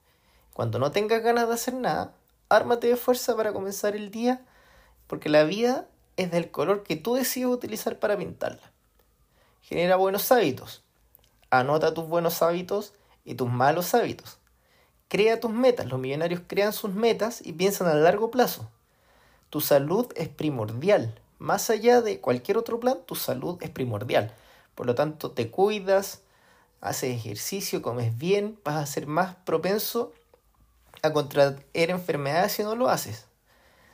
Cuando 0.54 0.80
no 0.80 0.90
tengas 0.90 1.22
ganas 1.22 1.46
de 1.46 1.54
hacer 1.54 1.74
nada, 1.74 2.12
ármate 2.48 2.88
de 2.88 2.96
fuerza 2.96 3.36
para 3.36 3.52
comenzar 3.52 3.94
el 3.94 4.10
día, 4.10 4.40
porque 5.06 5.28
la 5.28 5.44
vida 5.44 5.86
es 6.16 6.32
del 6.32 6.50
color 6.50 6.82
que 6.82 6.96
tú 6.96 7.14
decides 7.14 7.48
utilizar 7.48 7.98
para 7.98 8.16
pintarla. 8.16 8.72
genera 9.62 9.96
buenos 9.96 10.32
hábitos. 10.32 10.82
Anota 11.50 11.94
tus 11.94 12.08
buenos 12.08 12.42
hábitos 12.42 12.94
y 13.24 13.34
tus 13.34 13.48
malos 13.48 13.94
hábitos. 13.94 14.38
Crea 15.08 15.40
tus 15.40 15.50
metas. 15.50 15.86
Los 15.86 16.00
millonarios 16.00 16.40
crean 16.46 16.72
sus 16.72 16.92
metas 16.92 17.44
y 17.44 17.52
piensan 17.52 17.86
a 17.86 17.94
largo 17.94 18.30
plazo. 18.30 18.68
Tu 19.50 19.60
salud 19.60 20.12
es 20.16 20.28
primordial. 20.28 21.20
Más 21.38 21.70
allá 21.70 22.02
de 22.02 22.20
cualquier 22.20 22.58
otro 22.58 22.80
plan, 22.80 22.98
tu 23.06 23.14
salud 23.14 23.58
es 23.60 23.70
primordial. 23.70 24.32
Por 24.74 24.86
lo 24.86 24.94
tanto, 24.94 25.30
te 25.30 25.50
cuidas, 25.50 26.22
haces 26.80 27.16
ejercicio, 27.16 27.82
comes 27.82 28.16
bien, 28.16 28.58
vas 28.64 28.76
a 28.76 28.86
ser 28.86 29.06
más 29.06 29.34
propenso 29.44 30.12
a 31.02 31.12
contraer 31.12 31.64
enfermedades 31.74 32.52
si 32.52 32.62
no 32.62 32.74
lo 32.74 32.88
haces. 32.88 33.26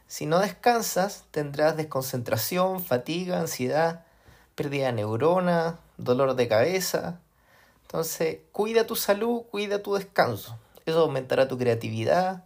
Si 0.07 0.27
no 0.27 0.39
descansas, 0.39 1.25
tendrás 1.31 1.77
desconcentración, 1.77 2.83
fatiga, 2.83 3.41
ansiedad, 3.41 4.05
pérdida 4.55 4.87
de 4.87 4.93
neuronas, 4.93 5.77
dolor 5.97 6.35
de 6.35 6.49
cabeza. 6.49 7.21
Entonces, 7.83 8.39
cuida 8.53 8.87
tu 8.87 8.97
salud, 8.97 9.43
cuida 9.51 9.83
tu 9.83 9.95
descanso. 9.95 10.59
Eso 10.87 11.01
aumentará 11.01 11.49
tu 11.49 11.57
creatividad. 11.57 12.45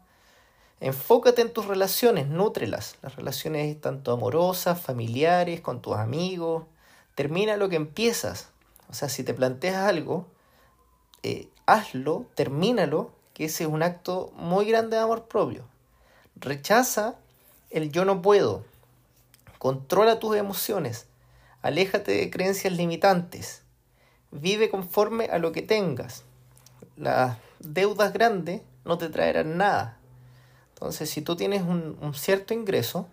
Enfócate 0.81 1.42
en 1.42 1.53
tus 1.53 1.66
relaciones, 1.66 2.29
nútrelas. 2.29 2.96
Las 3.03 3.16
relaciones 3.16 3.81
tanto 3.81 4.12
amorosas, 4.12 4.81
familiares, 4.81 5.61
con 5.61 5.83
tus 5.83 5.96
amigos. 5.96 6.64
Termina 7.16 7.57
lo 7.57 7.68
que 7.68 7.77
empiezas. 7.77 8.51
O 8.88 8.94
sea, 8.94 9.09
si 9.09 9.22
te 9.22 9.35
planteas 9.35 9.77
algo, 9.77 10.27
eh, 11.22 11.48
hazlo, 11.66 12.27
termínalo, 12.35 13.12
que 13.35 13.44
ese 13.44 13.64
es 13.64 13.70
un 13.70 13.83
acto 13.83 14.33
muy 14.37 14.64
grande 14.64 14.96
de 14.96 15.03
amor 15.03 15.29
propio. 15.29 15.64
Rechaza 16.37 17.16
el 17.70 17.92
yo 17.92 18.05
no 18.05 18.22
puedo. 18.22 18.64
Controla 19.59 20.18
tus 20.18 20.37
emociones. 20.37 21.07
Aléjate 21.62 22.12
de 22.12 22.31
creencias 22.31 22.72
limitantes. 22.72 23.62
Vive 24.31 24.70
conforme 24.70 25.27
a 25.27 25.38
lo 25.38 25.53
que 25.53 25.62
tengas. 25.62 26.24
Las 26.96 27.37
deudas 27.61 28.12
grandes 28.12 28.62
no 28.85 28.98
te 28.98 29.09
traerán 29.09 29.57
nada. 29.59 29.98
Entonces, 30.74 31.11
si 31.11 31.22
tú 31.22 31.37
tienes 31.37 31.62
un, 31.62 31.98
un 32.01 32.14
cierto 32.14 32.55
ingreso, 32.55 33.09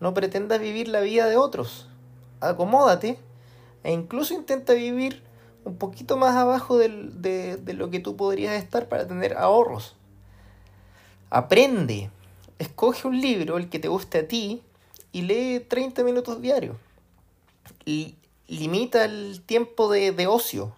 no 0.00 0.14
pretendas 0.14 0.60
vivir 0.60 0.88
la 0.88 1.00
vida 1.00 1.26
de 1.26 1.36
otros. 1.36 1.88
Acomódate 2.40 3.18
e 3.84 3.92
incluso 3.92 4.34
intenta 4.34 4.72
vivir 4.72 5.22
un 5.64 5.76
poquito 5.76 6.16
más 6.16 6.34
abajo 6.34 6.78
de, 6.78 7.60
lo 7.74 7.90
que 7.90 8.00
tú 8.00 8.16
podrías 8.16 8.54
estar 8.54 8.88
para 8.88 9.06
tener 9.06 9.36
ahorros. 9.36 9.94
Aprende, 11.30 12.10
escoge 12.58 13.06
un 13.06 13.20
libro, 13.20 13.58
el 13.58 13.68
que 13.68 13.78
te 13.78 13.88
guste 13.88 14.18
a 14.18 14.28
ti, 14.28 14.62
y 15.12 15.22
lee 15.22 15.60
30 15.60 16.02
minutos 16.02 16.40
diarios. 16.40 16.76
Limita 18.46 19.04
el 19.04 19.42
tiempo 19.44 19.90
de, 19.90 20.12
de 20.12 20.26
ocio. 20.26 20.74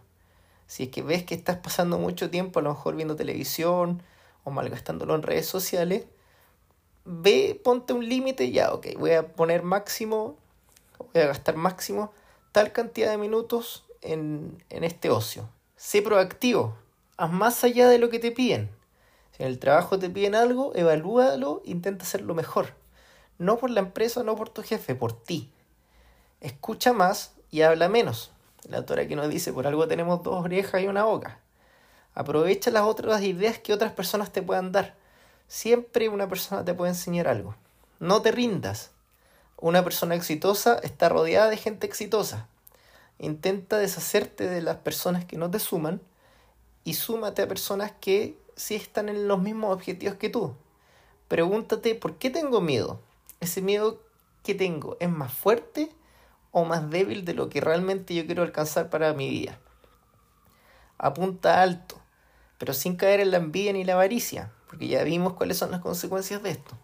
Si 0.67 0.85
es 0.85 0.89
que 0.91 1.03
ves 1.03 1.25
que 1.25 1.35
estás 1.35 1.59
pasando 1.59 1.99
mucho 1.99 2.29
tiempo 2.29 2.59
a 2.59 2.63
lo 2.63 2.71
mejor 2.71 2.97
viendo 2.97 3.15
televisión 3.15 4.03
o 4.43 4.51
malgastándolo 4.51 5.15
en 5.15 5.23
redes 5.23 5.47
sociales, 5.47 6.07
ve, 7.05 7.61
ponte 7.63 7.93
un 7.93 8.09
límite 8.09 8.51
ya, 8.51 8.73
ok, 8.73 8.99
voy 8.99 9.13
a 9.13 9.29
poner 9.29 9.63
máximo, 9.63 10.37
voy 11.13 11.23
a 11.23 11.27
gastar 11.27 11.57
máximo 11.57 12.13
tal 12.57 12.73
cantidad 12.73 13.11
de 13.11 13.19
minutos 13.19 13.85
en, 14.01 14.65
este 14.71 15.11
ocio. 15.11 15.47
Sé 15.77 16.01
proactivo, 16.01 16.75
haz 17.19 17.31
más 17.31 17.63
allá 17.65 17.87
de 17.87 17.99
lo 17.99 18.09
que 18.09 18.19
te 18.19 18.33
piden. 18.33 18.71
Si 19.33 19.43
en 19.43 19.51
el 19.51 19.59
trabajo 19.59 19.99
te 19.99 20.09
piden 20.09 20.35
algo, 20.35 20.75
evalúalo, 20.75 21.61
intenta 21.67 22.05
hacerlo 22.05 22.35
mejor. 22.35 22.73
No 23.37 23.59
por 23.59 23.69
la 23.69 23.81
empresa, 23.81 24.23
no 24.23 24.37
por 24.37 24.49
tu 24.49 24.63
jefe, 24.63 24.95
por 24.95 25.13
ti. 25.13 25.53
Escucha 26.41 26.95
más 26.95 27.35
y 27.51 27.61
habla 27.61 27.91
menos. 27.91 28.33
La 28.67 28.79
autora 28.79 29.07
que 29.07 29.17
nos 29.17 29.29
dice, 29.29 29.53
por 29.53 29.67
algo 29.67 29.87
tenemos 29.87 30.23
dos 30.23 30.43
orejas 30.43 30.81
y 30.81 30.89
una 30.89 31.05
boca. 31.05 31.41
Aprovecha 32.15 32.71
las 32.71 32.85
otras 32.85 33.21
ideas 33.21 33.59
que 33.59 33.75
otras 33.75 33.93
personas 33.93 34.33
te 34.33 34.41
puedan 34.41 34.73
dar. 34.73 34.95
Siempre 35.47 36.09
una 36.09 36.27
persona 36.27 36.65
te 36.65 36.73
puede 36.73 36.93
enseñar 36.93 37.29
algo. 37.29 37.55
No 38.01 38.23
te 38.23 38.33
rindas. 38.33 38.93
Una 39.59 39.83
persona 39.83 40.15
exitosa 40.15 40.79
está 40.83 41.09
rodeada 41.09 41.49
de 41.49 41.57
gente 41.57 41.87
exitosa. 41.87 42.47
Intenta 43.19 43.79
deshacerte 43.79 44.47
de 44.47 44.61
las 44.61 44.77
personas 44.77 45.25
que 45.25 45.39
no 45.39 45.51
te 45.51 45.61
suman 45.61 46.03
y 46.85 46.93
súmate 46.93 47.41
a 47.41 47.49
personas 47.49 47.93
que 47.99 48.39
sí 48.55 48.75
están 48.75 49.09
en 49.09 49.29
los 49.29 49.41
mismos 49.41 49.75
objetivos 49.75 50.17
que 50.17 50.29
tú. 50.29 50.55
Pregúntate, 51.29 51.95
¿por 51.95 52.17
qué 52.17 52.29
tengo 52.29 52.61
miedo? 52.61 53.01
¿Ese 53.41 53.63
miedo 53.63 54.03
que 54.43 54.55
tengo 54.55 54.99
es 55.01 55.09
más 55.09 55.33
fuerte 55.33 55.91
o 56.53 56.67
más 56.67 56.91
débil 56.91 57.25
de 57.25 57.33
lo 57.33 57.49
que 57.49 57.63
realmente 57.63 58.15
yo 58.15 58.27
quiero 58.27 58.43
alcanzar 58.43 58.91
para 58.91 59.15
mi 59.15 59.31
vida? 59.31 59.59
Apunta 60.99 61.63
alto, 61.63 61.97
pero 62.59 62.75
sin 62.75 62.97
caer 62.97 63.21
en 63.21 63.31
la 63.31 63.39
envidia 63.39 63.73
ni 63.73 63.85
la 63.85 63.95
avaricia, 63.95 64.53
porque 64.69 64.87
ya 64.87 65.03
vimos 65.03 65.33
cuáles 65.33 65.57
son 65.57 65.71
las 65.71 65.81
consecuencias 65.81 66.43
de 66.43 66.51
esto 66.51 66.77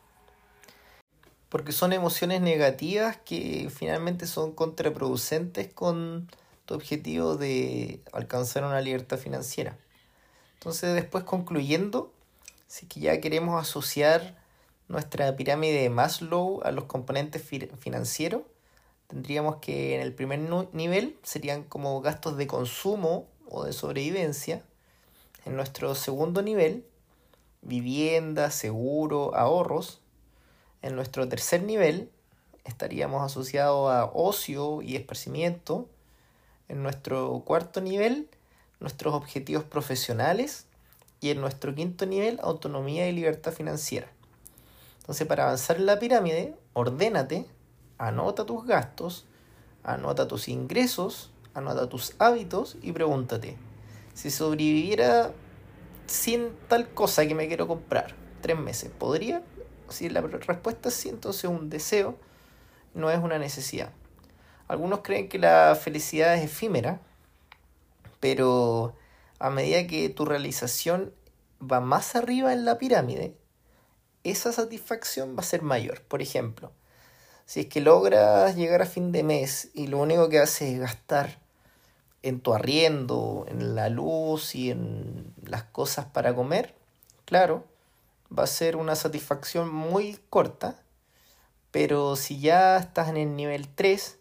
porque 1.52 1.72
son 1.72 1.92
emociones 1.92 2.40
negativas 2.40 3.18
que 3.18 3.68
finalmente 3.68 4.26
son 4.26 4.52
contraproducentes 4.52 5.70
con 5.70 6.30
tu 6.64 6.72
objetivo 6.72 7.36
de 7.36 8.00
alcanzar 8.14 8.64
una 8.64 8.80
libertad 8.80 9.18
financiera. 9.18 9.76
Entonces 10.54 10.94
después 10.94 11.24
concluyendo, 11.24 12.10
si 12.68 12.86
que 12.86 13.00
ya 13.00 13.20
queremos 13.20 13.60
asociar 13.60 14.34
nuestra 14.88 15.36
pirámide 15.36 15.82
de 15.82 15.90
Maslow 15.90 16.62
a 16.64 16.70
los 16.70 16.84
componentes 16.84 17.42
financieros, 17.42 18.40
tendríamos 19.08 19.56
que 19.56 19.94
en 19.94 20.00
el 20.00 20.14
primer 20.14 20.38
nivel 20.72 21.18
serían 21.22 21.64
como 21.64 22.00
gastos 22.00 22.38
de 22.38 22.46
consumo 22.46 23.26
o 23.46 23.64
de 23.64 23.74
sobrevivencia. 23.74 24.62
En 25.44 25.56
nuestro 25.56 25.94
segundo 25.96 26.40
nivel, 26.40 26.86
vivienda, 27.60 28.50
seguro, 28.50 29.34
ahorros. 29.34 30.01
En 30.82 30.96
nuestro 30.96 31.28
tercer 31.28 31.62
nivel 31.62 32.10
estaríamos 32.64 33.24
asociados 33.24 33.90
a 33.90 34.04
ocio 34.12 34.82
y 34.82 34.96
esparcimiento. 34.96 35.88
En 36.68 36.82
nuestro 36.82 37.42
cuarto 37.44 37.80
nivel, 37.80 38.28
nuestros 38.80 39.14
objetivos 39.14 39.64
profesionales. 39.64 40.66
Y 41.20 41.30
en 41.30 41.40
nuestro 41.40 41.72
quinto 41.74 42.04
nivel, 42.04 42.40
autonomía 42.42 43.08
y 43.08 43.12
libertad 43.12 43.52
financiera. 43.52 44.08
Entonces, 44.98 45.26
para 45.26 45.44
avanzar 45.44 45.76
en 45.76 45.86
la 45.86 46.00
pirámide, 46.00 46.56
ordénate, 46.72 47.46
anota 47.98 48.44
tus 48.44 48.64
gastos, 48.66 49.24
anota 49.84 50.26
tus 50.26 50.48
ingresos, 50.48 51.30
anota 51.54 51.88
tus 51.88 52.14
hábitos 52.18 52.76
y 52.82 52.92
pregúntate, 52.92 53.56
si 54.14 54.30
sobreviviera 54.30 55.32
sin 56.06 56.50
tal 56.68 56.88
cosa 56.88 57.26
que 57.26 57.34
me 57.34 57.48
quiero 57.48 57.68
comprar, 57.68 58.14
tres 58.40 58.58
meses, 58.58 58.90
¿podría? 58.90 59.42
Si 59.92 60.08
la 60.08 60.20
respuesta 60.22 60.88
es 60.88 60.94
sí, 60.94 61.08
entonces 61.08 61.44
un 61.44 61.70
deseo 61.70 62.16
no 62.94 63.10
es 63.10 63.18
una 63.18 63.38
necesidad. 63.38 63.90
Algunos 64.68 65.00
creen 65.00 65.28
que 65.28 65.38
la 65.38 65.74
felicidad 65.80 66.34
es 66.34 66.44
efímera, 66.44 67.00
pero 68.20 68.96
a 69.38 69.50
medida 69.50 69.86
que 69.86 70.08
tu 70.08 70.24
realización 70.24 71.12
va 71.60 71.80
más 71.80 72.16
arriba 72.16 72.52
en 72.52 72.64
la 72.64 72.78
pirámide, 72.78 73.36
esa 74.24 74.52
satisfacción 74.52 75.36
va 75.36 75.40
a 75.40 75.44
ser 75.44 75.62
mayor. 75.62 76.02
Por 76.02 76.22
ejemplo, 76.22 76.72
si 77.44 77.60
es 77.60 77.66
que 77.66 77.80
logras 77.80 78.56
llegar 78.56 78.82
a 78.82 78.86
fin 78.86 79.12
de 79.12 79.22
mes 79.22 79.70
y 79.74 79.88
lo 79.88 79.98
único 79.98 80.28
que 80.28 80.38
haces 80.38 80.74
es 80.74 80.80
gastar 80.80 81.38
en 82.22 82.40
tu 82.40 82.54
arriendo, 82.54 83.44
en 83.48 83.74
la 83.74 83.88
luz 83.88 84.54
y 84.54 84.70
en 84.70 85.34
las 85.44 85.64
cosas 85.64 86.06
para 86.06 86.34
comer, 86.34 86.74
claro, 87.24 87.64
va 88.36 88.44
a 88.44 88.46
ser 88.48 88.76
una 88.76 88.96
satisfacción 88.96 89.72
muy 89.72 90.18
corta, 90.30 90.82
pero 91.70 92.16
si 92.16 92.40
ya 92.40 92.76
estás 92.76 93.08
en 93.08 93.16
el 93.16 93.36
nivel 93.36 93.68
3, 93.68 94.18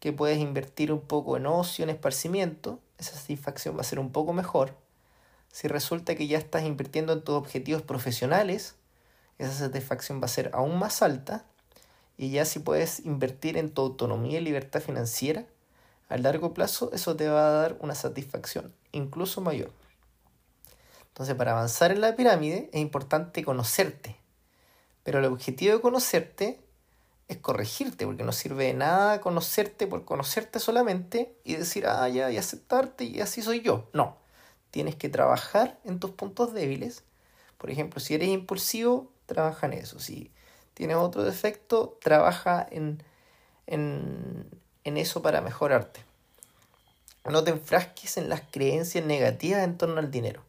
que 0.00 0.12
puedes 0.12 0.38
invertir 0.38 0.92
un 0.92 1.00
poco 1.00 1.36
en 1.36 1.46
ocio, 1.46 1.82
en 1.82 1.90
esparcimiento, 1.90 2.80
esa 2.98 3.14
satisfacción 3.14 3.76
va 3.76 3.80
a 3.80 3.84
ser 3.84 3.98
un 3.98 4.12
poco 4.12 4.32
mejor. 4.32 4.76
Si 5.50 5.68
resulta 5.68 6.14
que 6.14 6.26
ya 6.26 6.38
estás 6.38 6.64
invirtiendo 6.64 7.12
en 7.12 7.22
tus 7.22 7.34
objetivos 7.34 7.82
profesionales, 7.82 8.76
esa 9.38 9.52
satisfacción 9.52 10.20
va 10.20 10.26
a 10.26 10.28
ser 10.28 10.50
aún 10.52 10.78
más 10.78 11.02
alta. 11.02 11.44
Y 12.16 12.30
ya 12.30 12.44
si 12.44 12.58
puedes 12.58 13.00
invertir 13.00 13.56
en 13.56 13.70
tu 13.70 13.82
autonomía 13.82 14.40
y 14.40 14.44
libertad 14.44 14.80
financiera, 14.80 15.46
a 16.08 16.16
largo 16.16 16.54
plazo 16.54 16.90
eso 16.92 17.16
te 17.16 17.28
va 17.28 17.48
a 17.48 17.52
dar 17.52 17.76
una 17.80 17.94
satisfacción 17.94 18.74
incluso 18.92 19.40
mayor. 19.40 19.70
Entonces, 21.14 21.36
para 21.36 21.52
avanzar 21.52 21.92
en 21.92 22.00
la 22.00 22.16
pirámide 22.16 22.68
es 22.72 22.80
importante 22.80 23.44
conocerte. 23.44 24.16
Pero 25.04 25.20
el 25.20 25.26
objetivo 25.26 25.74
de 25.76 25.80
conocerte 25.80 26.60
es 27.28 27.36
corregirte, 27.36 28.04
porque 28.04 28.24
no 28.24 28.32
sirve 28.32 28.64
de 28.64 28.74
nada 28.74 29.20
conocerte 29.20 29.86
por 29.86 30.04
conocerte 30.04 30.58
solamente 30.58 31.36
y 31.44 31.54
decir, 31.54 31.86
ah, 31.86 32.08
ya, 32.08 32.32
y 32.32 32.36
aceptarte 32.36 33.04
y 33.04 33.20
así 33.20 33.42
soy 33.42 33.60
yo. 33.60 33.88
No, 33.92 34.16
tienes 34.72 34.96
que 34.96 35.08
trabajar 35.08 35.78
en 35.84 36.00
tus 36.00 36.10
puntos 36.10 36.52
débiles. 36.52 37.04
Por 37.58 37.70
ejemplo, 37.70 38.00
si 38.00 38.14
eres 38.14 38.28
impulsivo, 38.28 39.12
trabaja 39.26 39.66
en 39.66 39.74
eso. 39.74 40.00
Si 40.00 40.32
tienes 40.74 40.96
otro 40.96 41.22
defecto, 41.22 41.96
trabaja 42.02 42.66
en, 42.68 43.00
en, 43.68 44.50
en 44.82 44.96
eso 44.96 45.22
para 45.22 45.40
mejorarte. 45.40 46.00
no 47.24 47.44
te 47.44 47.52
enfrasques 47.52 48.16
en 48.16 48.28
las 48.28 48.40
creencias 48.50 49.06
negativas 49.06 49.62
en 49.62 49.78
torno 49.78 50.00
al 50.00 50.10
dinero, 50.10 50.42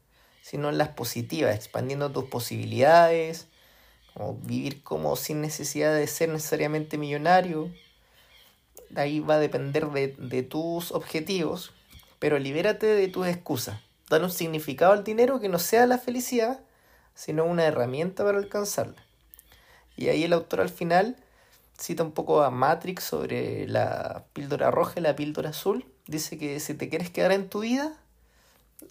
sino 0.46 0.70
en 0.70 0.78
las 0.78 0.90
positivas, 0.90 1.56
expandiendo 1.56 2.12
tus 2.12 2.26
posibilidades, 2.26 3.48
como 4.14 4.36
vivir 4.36 4.84
como 4.84 5.16
sin 5.16 5.42
necesidad 5.42 5.96
de 5.96 6.06
ser 6.06 6.30
necesariamente 6.30 7.00
millonario. 7.00 7.74
Ahí 8.96 9.22
va 9.22 9.36
a 9.36 9.40
depender 9.40 9.88
de, 9.88 10.10
de 10.10 10.44
tus 10.44 10.92
objetivos, 10.92 11.74
pero 12.20 12.38
libérate 12.38 12.86
de 12.86 13.08
tus 13.08 13.26
excusas. 13.26 13.82
Dale 14.08 14.26
un 14.26 14.32
significado 14.32 14.94
al 14.94 15.04
dinero 15.04 15.40
que 15.40 15.50
no 15.50 15.58
sea 15.58 15.88
la 15.88 15.98
felicidad, 15.98 16.60
sino 17.16 17.46
una 17.46 17.66
herramienta 17.66 18.24
para 18.24 18.38
alcanzarla. 18.38 19.04
Y 19.98 20.10
ahí 20.10 20.26
el 20.26 20.34
autor 20.34 20.62
al 20.62 20.70
final 20.70 21.16
cita 21.76 22.04
un 22.04 22.12
poco 22.12 22.44
a 22.44 22.52
Matrix 22.52 23.04
sobre 23.04 23.68
la 23.68 24.26
píldora 24.34 24.70
roja 24.70 25.00
y 25.00 25.02
la 25.02 25.16
píldora 25.16 25.50
azul. 25.50 25.88
Dice 26.06 26.38
que 26.38 26.60
si 26.60 26.76
te 26.76 26.88
quieres 26.88 27.10
quedar 27.10 27.32
en 27.32 27.50
tu 27.50 27.62
vida, 27.62 27.98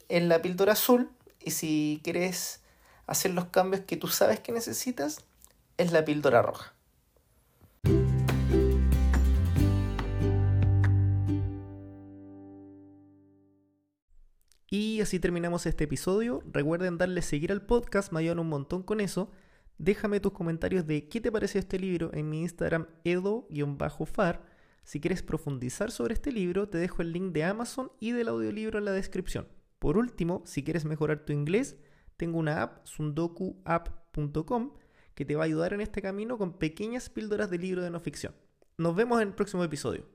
en 0.09 0.29
la 0.29 0.43
píldora 0.43 0.73
azul, 0.73 1.14
y 1.45 1.51
si 1.51 2.01
quieres 2.03 2.61
hacer 3.07 3.33
los 3.33 3.47
cambios 3.47 3.83
que 3.83 3.97
tú 3.97 4.09
sabes 4.09 4.41
que 4.41 4.53
necesitas, 4.53 5.25
es 5.77 5.93
la 5.93 6.05
píldora 6.05 6.43
roja. 6.43 6.75
Y 14.71 15.01
así 15.01 15.21
terminamos 15.21 15.67
este 15.67 15.85
episodio. 15.85 16.43
Recuerden 16.51 16.99
darle 16.99 17.23
seguir 17.23 17.53
al 17.53 17.65
podcast, 17.65 18.11
me 18.11 18.21
ayudan 18.21 18.41
un 18.41 18.49
montón 18.49 18.83
con 18.83 19.01
eso. 19.01 19.31
Déjame 19.79 20.21
tus 20.21 20.33
comentarios 20.33 20.87
de 20.87 21.09
qué 21.09 21.21
te 21.21 21.31
pareció 21.31 21.61
este 21.61 21.79
libro 21.79 22.11
en 22.13 22.29
mi 22.29 22.41
Instagram 22.41 22.89
edo-far. 23.05 24.43
Si 24.83 25.01
quieres 25.01 25.23
profundizar 25.23 25.91
sobre 25.91 26.15
este 26.15 26.33
libro, 26.33 26.69
te 26.69 26.79
dejo 26.79 27.03
el 27.03 27.13
link 27.13 27.33
de 27.33 27.45
Amazon 27.45 27.93
y 28.01 28.13
del 28.13 28.29
audiolibro 28.29 28.79
en 28.79 28.85
la 28.85 28.93
descripción. 28.93 29.47
Por 29.85 29.99
último, 29.99 30.41
si 30.47 30.65
quieres 30.65 30.87
mejorar 30.87 31.27
tu 31.27 31.35
inglés, 31.35 31.77
tengo 32.17 32.39
una 32.39 32.63
app, 32.63 32.87
sundokuapp.com, 32.87 34.73
que 35.15 35.27
te 35.27 35.37
va 35.37 35.43
a 35.43 35.45
ayudar 35.45 35.75
en 35.75 35.83
este 35.83 36.01
camino 36.01 36.39
con 36.39 36.57
pequeñas 36.57 37.11
píldoras 37.11 37.51
de 37.51 37.59
libro 37.59 37.83
de 37.83 37.91
no 37.91 38.01
ficción. 38.01 38.35
Nos 38.79 38.97
vemos 38.97 39.21
en 39.21 39.29
el 39.29 39.35
próximo 39.35 39.63
episodio. 39.63 40.07